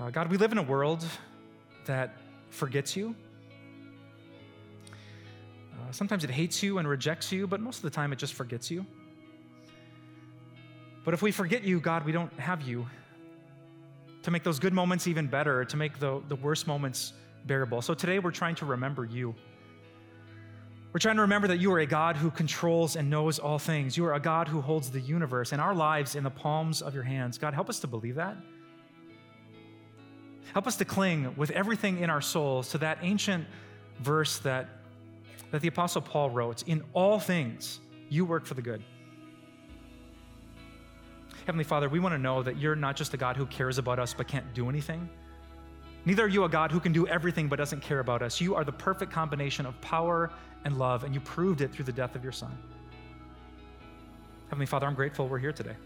Uh, 0.00 0.10
God, 0.10 0.28
we 0.28 0.36
live 0.38 0.50
in 0.50 0.58
a 0.58 0.62
world 0.62 1.04
that 1.84 2.16
forgets 2.50 2.96
you. 2.96 3.14
Uh, 4.90 5.92
sometimes 5.92 6.24
it 6.24 6.30
hates 6.30 6.64
you 6.64 6.78
and 6.78 6.88
rejects 6.88 7.30
you, 7.30 7.46
but 7.46 7.60
most 7.60 7.76
of 7.76 7.82
the 7.82 7.90
time 7.90 8.12
it 8.12 8.18
just 8.18 8.34
forgets 8.34 8.72
you. 8.72 8.84
But 11.04 11.14
if 11.14 11.22
we 11.22 11.30
forget 11.30 11.62
you, 11.62 11.78
God, 11.78 12.04
we 12.04 12.10
don't 12.10 12.32
have 12.40 12.62
you 12.62 12.88
to 14.22 14.32
make 14.32 14.42
those 14.42 14.58
good 14.58 14.72
moments 14.72 15.06
even 15.06 15.28
better, 15.28 15.64
to 15.64 15.76
make 15.76 16.00
the, 16.00 16.20
the 16.28 16.36
worst 16.36 16.66
moments 16.66 17.12
bearable. 17.46 17.80
So 17.80 17.94
today 17.94 18.18
we're 18.18 18.32
trying 18.32 18.56
to 18.56 18.64
remember 18.64 19.04
you. 19.04 19.32
We're 20.92 21.00
trying 21.00 21.16
to 21.16 21.22
remember 21.22 21.46
that 21.48 21.58
you 21.58 21.72
are 21.72 21.78
a 21.78 21.86
God 21.86 22.16
who 22.16 22.32
controls 22.32 22.96
and 22.96 23.08
knows 23.08 23.38
all 23.38 23.60
things. 23.60 23.96
You 23.96 24.06
are 24.06 24.14
a 24.14 24.20
God 24.20 24.48
who 24.48 24.60
holds 24.60 24.90
the 24.90 25.00
universe 25.00 25.52
and 25.52 25.60
our 25.60 25.74
lives 25.74 26.16
in 26.16 26.24
the 26.24 26.30
palms 26.30 26.82
of 26.82 26.94
your 26.94 27.04
hands. 27.04 27.38
God, 27.38 27.54
help 27.54 27.68
us 27.68 27.78
to 27.80 27.86
believe 27.86 28.16
that. 28.16 28.36
Help 30.52 30.66
us 30.66 30.76
to 30.76 30.84
cling 30.84 31.34
with 31.36 31.50
everything 31.50 31.98
in 32.00 32.10
our 32.10 32.20
souls 32.20 32.68
to 32.70 32.78
that 32.78 32.98
ancient 33.02 33.46
verse 34.00 34.38
that, 34.40 34.68
that 35.50 35.62
the 35.62 35.68
Apostle 35.68 36.02
Paul 36.02 36.30
wrote 36.30 36.62
In 36.68 36.82
all 36.92 37.18
things, 37.18 37.80
you 38.08 38.24
work 38.24 38.46
for 38.46 38.54
the 38.54 38.62
good. 38.62 38.82
Heavenly 41.46 41.64
Father, 41.64 41.88
we 41.88 41.98
want 41.98 42.14
to 42.14 42.18
know 42.18 42.42
that 42.42 42.56
you're 42.56 42.76
not 42.76 42.96
just 42.96 43.12
a 43.12 43.16
God 43.16 43.36
who 43.36 43.46
cares 43.46 43.78
about 43.78 43.98
us 43.98 44.14
but 44.14 44.28
can't 44.28 44.54
do 44.54 44.68
anything. 44.68 45.08
Neither 46.06 46.24
are 46.24 46.28
you 46.28 46.44
a 46.44 46.48
God 46.48 46.70
who 46.70 46.80
can 46.80 46.92
do 46.92 47.06
everything 47.06 47.48
but 47.48 47.56
doesn't 47.56 47.80
care 47.80 48.00
about 48.00 48.22
us. 48.22 48.40
You 48.40 48.54
are 48.54 48.64
the 48.64 48.72
perfect 48.72 49.10
combination 49.10 49.64
of 49.64 49.78
power 49.80 50.30
and 50.64 50.78
love, 50.78 51.04
and 51.04 51.14
you 51.14 51.20
proved 51.20 51.60
it 51.60 51.72
through 51.72 51.86
the 51.86 51.92
death 51.92 52.14
of 52.14 52.22
your 52.22 52.32
Son. 52.32 52.56
Heavenly 54.48 54.66
Father, 54.66 54.86
I'm 54.86 54.94
grateful 54.94 55.28
we're 55.28 55.38
here 55.38 55.52
today. 55.52 55.76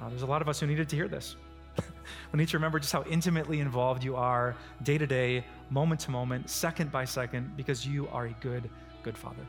Uh, 0.00 0.08
there's 0.08 0.22
a 0.22 0.26
lot 0.26 0.40
of 0.40 0.48
us 0.48 0.60
who 0.60 0.66
needed 0.66 0.88
to 0.88 0.96
hear 0.96 1.08
this. 1.08 1.36
We 2.32 2.38
need 2.38 2.48
to 2.48 2.56
remember 2.56 2.78
just 2.78 2.92
how 2.92 3.02
intimately 3.04 3.60
involved 3.60 4.04
you 4.04 4.16
are 4.16 4.56
day 4.82 4.98
to 4.98 5.06
day, 5.06 5.44
moment 5.70 6.00
to 6.00 6.10
moment, 6.10 6.48
second 6.48 6.90
by 6.90 7.04
second, 7.04 7.56
because 7.56 7.86
you 7.86 8.08
are 8.08 8.26
a 8.26 8.34
good, 8.40 8.68
good 9.02 9.16
Father. 9.16 9.46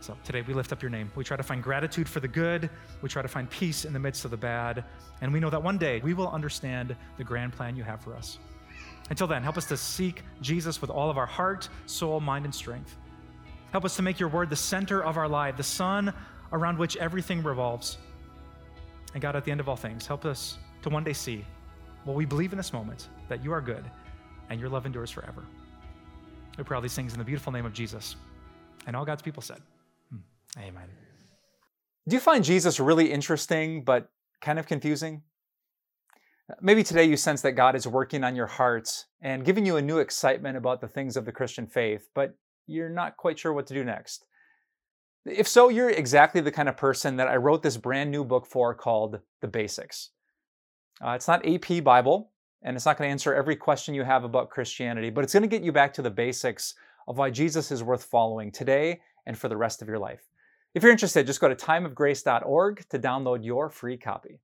So 0.00 0.16
today 0.24 0.42
we 0.42 0.54
lift 0.54 0.72
up 0.72 0.82
your 0.82 0.90
name. 0.90 1.10
We 1.16 1.24
try 1.24 1.36
to 1.36 1.42
find 1.42 1.62
gratitude 1.62 2.08
for 2.08 2.20
the 2.20 2.28
good, 2.28 2.70
we 3.02 3.08
try 3.08 3.22
to 3.22 3.28
find 3.28 3.48
peace 3.50 3.84
in 3.84 3.92
the 3.92 3.98
midst 3.98 4.24
of 4.24 4.30
the 4.30 4.36
bad, 4.36 4.84
and 5.20 5.32
we 5.32 5.40
know 5.40 5.50
that 5.50 5.62
one 5.62 5.78
day 5.78 6.00
we 6.04 6.14
will 6.14 6.28
understand 6.30 6.94
the 7.16 7.24
grand 7.24 7.52
plan 7.52 7.76
you 7.76 7.82
have 7.82 8.00
for 8.00 8.14
us. 8.14 8.38
Until 9.10 9.26
then, 9.26 9.42
help 9.42 9.56
us 9.56 9.66
to 9.66 9.76
seek 9.76 10.22
Jesus 10.42 10.80
with 10.80 10.90
all 10.90 11.10
of 11.10 11.16
our 11.16 11.26
heart, 11.26 11.68
soul, 11.86 12.20
mind, 12.20 12.44
and 12.44 12.54
strength. 12.54 12.96
Help 13.72 13.84
us 13.84 13.96
to 13.96 14.02
make 14.02 14.18
your 14.18 14.28
word 14.28 14.50
the 14.50 14.56
center 14.56 15.02
of 15.02 15.16
our 15.16 15.28
life, 15.28 15.56
the 15.56 15.62
sun 15.62 16.12
around 16.52 16.78
which 16.78 16.96
everything 16.96 17.42
revolves. 17.42 17.98
And 19.14 19.22
God, 19.22 19.36
at 19.36 19.44
the 19.44 19.50
end 19.50 19.60
of 19.60 19.68
all 19.68 19.76
things, 19.76 20.06
help 20.06 20.24
us 20.24 20.58
to 20.82 20.88
one 20.88 21.04
day 21.04 21.12
see 21.12 21.44
what 22.06 22.16
we 22.16 22.24
believe 22.24 22.52
in 22.52 22.56
this 22.56 22.72
moment 22.72 23.08
that 23.28 23.44
you 23.44 23.52
are 23.52 23.60
good 23.60 23.84
and 24.48 24.60
your 24.60 24.70
love 24.70 24.86
endures 24.86 25.10
forever. 25.10 25.44
We 26.56 26.64
pray 26.64 26.76
all 26.76 26.80
these 26.80 26.94
things 26.94 27.12
in 27.12 27.18
the 27.18 27.24
beautiful 27.24 27.52
name 27.52 27.66
of 27.66 27.72
Jesus. 27.72 28.16
And 28.86 28.94
all 28.94 29.04
God's 29.04 29.22
people 29.22 29.42
said, 29.42 29.60
hmm, 30.10 30.18
Amen. 30.58 30.88
Do 32.08 32.14
you 32.14 32.20
find 32.20 32.44
Jesus 32.44 32.78
really 32.78 33.12
interesting 33.12 33.82
but 33.82 34.08
kind 34.40 34.58
of 34.58 34.66
confusing? 34.66 35.22
Maybe 36.60 36.84
today 36.84 37.04
you 37.04 37.16
sense 37.16 37.42
that 37.42 37.52
God 37.52 37.74
is 37.74 37.88
working 37.88 38.22
on 38.22 38.36
your 38.36 38.46
heart 38.46 38.88
and 39.20 39.44
giving 39.44 39.66
you 39.66 39.76
a 39.76 39.82
new 39.82 39.98
excitement 39.98 40.56
about 40.56 40.80
the 40.80 40.86
things 40.86 41.16
of 41.16 41.24
the 41.24 41.32
Christian 41.32 41.66
faith, 41.66 42.08
but 42.14 42.36
you're 42.68 42.88
not 42.88 43.16
quite 43.16 43.36
sure 43.36 43.52
what 43.52 43.66
to 43.66 43.74
do 43.74 43.82
next. 43.82 44.24
If 45.24 45.48
so, 45.48 45.70
you're 45.70 45.90
exactly 45.90 46.40
the 46.40 46.52
kind 46.52 46.68
of 46.68 46.76
person 46.76 47.16
that 47.16 47.26
I 47.26 47.34
wrote 47.34 47.64
this 47.64 47.76
brand 47.76 48.12
new 48.12 48.22
book 48.24 48.46
for 48.46 48.72
called 48.76 49.18
The 49.40 49.48
Basics. 49.48 50.10
Uh, 51.04 51.10
it's 51.10 51.28
not 51.28 51.46
AP 51.46 51.84
Bible, 51.84 52.30
and 52.62 52.76
it's 52.76 52.86
not 52.86 52.96
going 52.96 53.08
to 53.08 53.12
answer 53.12 53.34
every 53.34 53.56
question 53.56 53.94
you 53.94 54.04
have 54.04 54.24
about 54.24 54.50
Christianity, 54.50 55.10
but 55.10 55.24
it's 55.24 55.32
going 55.32 55.42
to 55.42 55.48
get 55.48 55.62
you 55.62 55.72
back 55.72 55.92
to 55.94 56.02
the 56.02 56.10
basics 56.10 56.74
of 57.06 57.18
why 57.18 57.30
Jesus 57.30 57.70
is 57.70 57.82
worth 57.82 58.04
following 58.04 58.50
today 58.50 59.00
and 59.26 59.36
for 59.36 59.48
the 59.48 59.56
rest 59.56 59.82
of 59.82 59.88
your 59.88 59.98
life. 59.98 60.22
If 60.74 60.82
you're 60.82 60.92
interested, 60.92 61.26
just 61.26 61.40
go 61.40 61.48
to 61.48 61.54
timeofgrace.org 61.54 62.84
to 62.90 62.98
download 62.98 63.44
your 63.44 63.70
free 63.70 63.96
copy. 63.96 64.40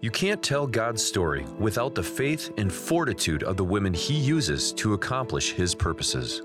You 0.00 0.10
can't 0.10 0.42
tell 0.42 0.66
God's 0.66 1.04
story 1.04 1.44
without 1.58 1.94
the 1.94 2.02
faith 2.02 2.50
and 2.58 2.72
fortitude 2.72 3.44
of 3.44 3.56
the 3.56 3.64
women 3.64 3.94
He 3.94 4.14
uses 4.14 4.72
to 4.74 4.94
accomplish 4.94 5.52
His 5.52 5.74
purposes. 5.74 6.42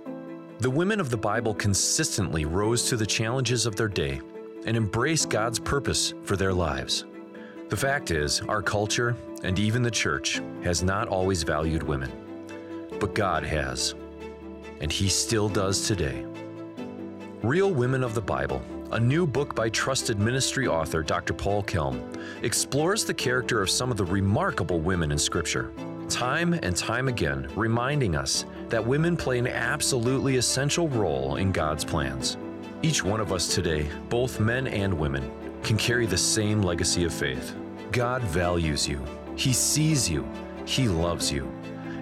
The 0.59 0.69
women 0.69 0.99
of 0.99 1.09
the 1.09 1.17
Bible 1.17 1.53
consistently 1.53 2.45
rose 2.45 2.87
to 2.89 2.97
the 2.97 3.05
challenges 3.05 3.65
of 3.65 3.75
their 3.75 3.87
day 3.87 4.21
and 4.65 4.77
embraced 4.77 5.29
God's 5.29 5.59
purpose 5.59 6.13
for 6.23 6.35
their 6.35 6.53
lives. 6.53 7.05
The 7.69 7.75
fact 7.75 8.11
is, 8.11 8.39
our 8.43 8.61
culture 8.61 9.13
and 9.43 9.59
even 9.59 9.83
the 9.83 9.91
church 9.91 10.41
has 10.63 10.83
not 10.83 11.09
always 11.09 11.43
valued 11.43 11.83
women, 11.83 12.09
but 12.97 13.13
God 13.13 13.43
has, 13.43 13.93
and 14.79 14.89
He 14.89 15.09
still 15.09 15.49
does 15.49 15.85
today. 15.85 16.25
Real 17.43 17.69
Women 17.69 18.03
of 18.03 18.13
the 18.13 18.21
Bible 18.21 18.61
a 18.93 18.99
new 18.99 19.27
book 19.27 19.53
by 19.53 19.67
trusted 19.67 20.17
ministry 20.17 20.65
author 20.65 21.03
Dr. 21.03 21.33
Paul 21.33 21.61
Kelm 21.61 22.17
explores 22.41 23.03
the 23.03 23.13
character 23.13 23.61
of 23.61 23.69
some 23.69 23.91
of 23.91 23.97
the 23.97 24.05
remarkable 24.05 24.79
women 24.79 25.11
in 25.11 25.17
Scripture, 25.17 25.73
time 26.07 26.53
and 26.53 26.73
time 26.73 27.09
again 27.09 27.49
reminding 27.53 28.15
us 28.15 28.45
that 28.69 28.85
women 28.85 29.17
play 29.17 29.39
an 29.39 29.47
absolutely 29.47 30.37
essential 30.37 30.87
role 30.87 31.35
in 31.35 31.51
God's 31.51 31.83
plans. 31.83 32.37
Each 32.81 33.03
one 33.03 33.19
of 33.19 33.33
us 33.33 33.53
today, 33.53 33.89
both 34.07 34.39
men 34.39 34.67
and 34.67 34.93
women, 34.93 35.29
can 35.67 35.75
carry 35.75 36.05
the 36.05 36.17
same 36.17 36.61
legacy 36.61 37.03
of 37.03 37.13
faith. 37.13 37.53
God 37.91 38.21
values 38.21 38.87
you, 38.87 39.03
He 39.35 39.51
sees 39.51 40.09
you, 40.09 40.25
He 40.63 40.87
loves 40.87 41.29
you. 41.29 41.51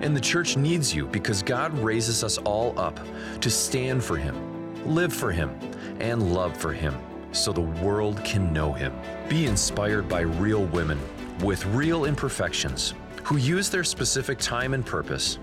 And 0.01 0.15
the 0.15 0.21
church 0.21 0.55
needs 0.55 0.93
you 0.93 1.07
because 1.07 1.41
God 1.41 1.75
raises 1.79 2.23
us 2.23 2.37
all 2.37 2.79
up 2.79 2.99
to 3.41 3.49
stand 3.49 4.03
for 4.03 4.17
Him, 4.17 4.35
live 4.85 5.11
for 5.11 5.31
Him, 5.31 5.59
and 5.99 6.31
love 6.31 6.55
for 6.55 6.73
Him 6.73 6.95
so 7.31 7.51
the 7.51 7.61
world 7.61 8.23
can 8.23 8.53
know 8.53 8.71
Him. 8.71 8.93
Be 9.29 9.47
inspired 9.47 10.07
by 10.07 10.21
real 10.21 10.65
women 10.65 10.99
with 11.39 11.65
real 11.65 12.05
imperfections 12.05 12.93
who 13.23 13.37
use 13.37 13.71
their 13.71 13.83
specific 13.83 14.37
time 14.37 14.75
and 14.75 14.85
purpose 14.85 15.39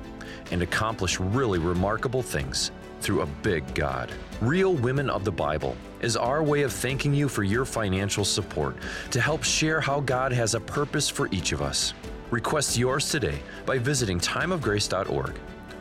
and 0.52 0.62
accomplish 0.62 1.18
really 1.18 1.58
remarkable 1.58 2.22
things 2.22 2.70
through 3.02 3.22
a 3.22 3.26
big 3.42 3.74
God. 3.74 4.10
Real 4.40 4.74
Women 4.74 5.10
of 5.10 5.24
the 5.24 5.32
Bible 5.32 5.76
is 6.00 6.16
our 6.16 6.42
way 6.42 6.62
of 6.62 6.72
thanking 6.72 7.12
you 7.12 7.28
for 7.28 7.42
your 7.42 7.64
financial 7.64 8.24
support 8.24 8.76
to 9.10 9.20
help 9.20 9.42
share 9.42 9.80
how 9.80 10.00
God 10.00 10.32
has 10.32 10.54
a 10.54 10.60
purpose 10.60 11.08
for 11.08 11.28
each 11.32 11.52
of 11.52 11.60
us. 11.60 11.94
Request 12.30 12.78
yours 12.78 13.10
today 13.10 13.40
by 13.66 13.78
visiting 13.78 14.18
timeofgrace.org 14.18 15.38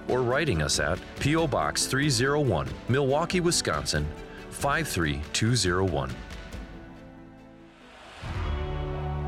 or 0.07 0.21
writing 0.21 0.61
us 0.61 0.79
at 0.79 0.99
P.O. 1.19 1.47
Box 1.47 1.85
301, 1.85 2.67
Milwaukee, 2.89 3.39
Wisconsin 3.39 4.05
53201. 4.49 6.13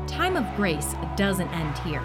Time 0.06 0.36
of 0.36 0.44
Grace 0.56 0.94
doesn't 1.16 1.48
end 1.48 1.78
here. 1.78 2.02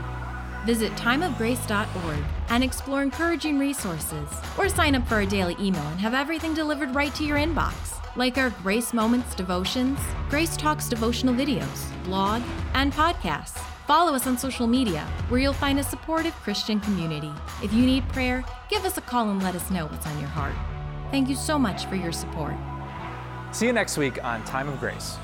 Visit 0.66 0.92
timeofgrace.org 0.94 2.20
and 2.50 2.64
explore 2.64 3.02
encouraging 3.02 3.58
resources, 3.58 4.30
or 4.58 4.70
sign 4.70 4.96
up 4.96 5.08
for 5.08 5.20
a 5.20 5.26
daily 5.26 5.56
email 5.60 5.86
and 5.88 6.00
have 6.00 6.14
everything 6.14 6.54
delivered 6.54 6.94
right 6.94 7.14
to 7.16 7.24
your 7.24 7.38
inbox, 7.38 8.00
like 8.16 8.38
our 8.38 8.50
Grace 8.62 8.94
Moments 8.94 9.36
devotions, 9.36 10.00
Grace 10.30 10.58
Talks 10.58 10.90
devotional 10.90 11.34
videos, 11.34 12.04
blog, 12.04 12.42
and 12.74 12.92
podcasts. 12.94 13.58
Follow 13.88 14.14
us 14.14 14.28
on 14.28 14.38
social 14.38 14.68
media, 14.68 15.02
where 15.30 15.40
you'll 15.40 15.54
find 15.54 15.80
a 15.80 15.84
supportive 15.84 16.34
Christian 16.36 16.80
community. 16.80 17.32
If 17.64 17.74
you 17.74 17.86
need 17.86 18.08
prayer, 18.10 18.44
give 18.70 18.86
us 18.86 18.98
a 18.98 19.02
call 19.02 19.30
and 19.32 19.42
let 19.42 19.56
us 19.56 19.72
know 19.72 19.88
what's 19.88 20.06
on 20.06 20.20
your 20.20 20.30
heart. 20.30 20.54
Thank 21.10 21.28
you 21.28 21.36
so 21.36 21.58
much 21.58 21.86
for 21.86 21.96
your 21.96 22.12
support. 22.12 22.54
See 23.52 23.66
you 23.66 23.74
next 23.74 23.98
week 23.98 24.24
on 24.24 24.44
Time 24.44 24.70
of 24.70 24.80
Grace. 24.80 25.18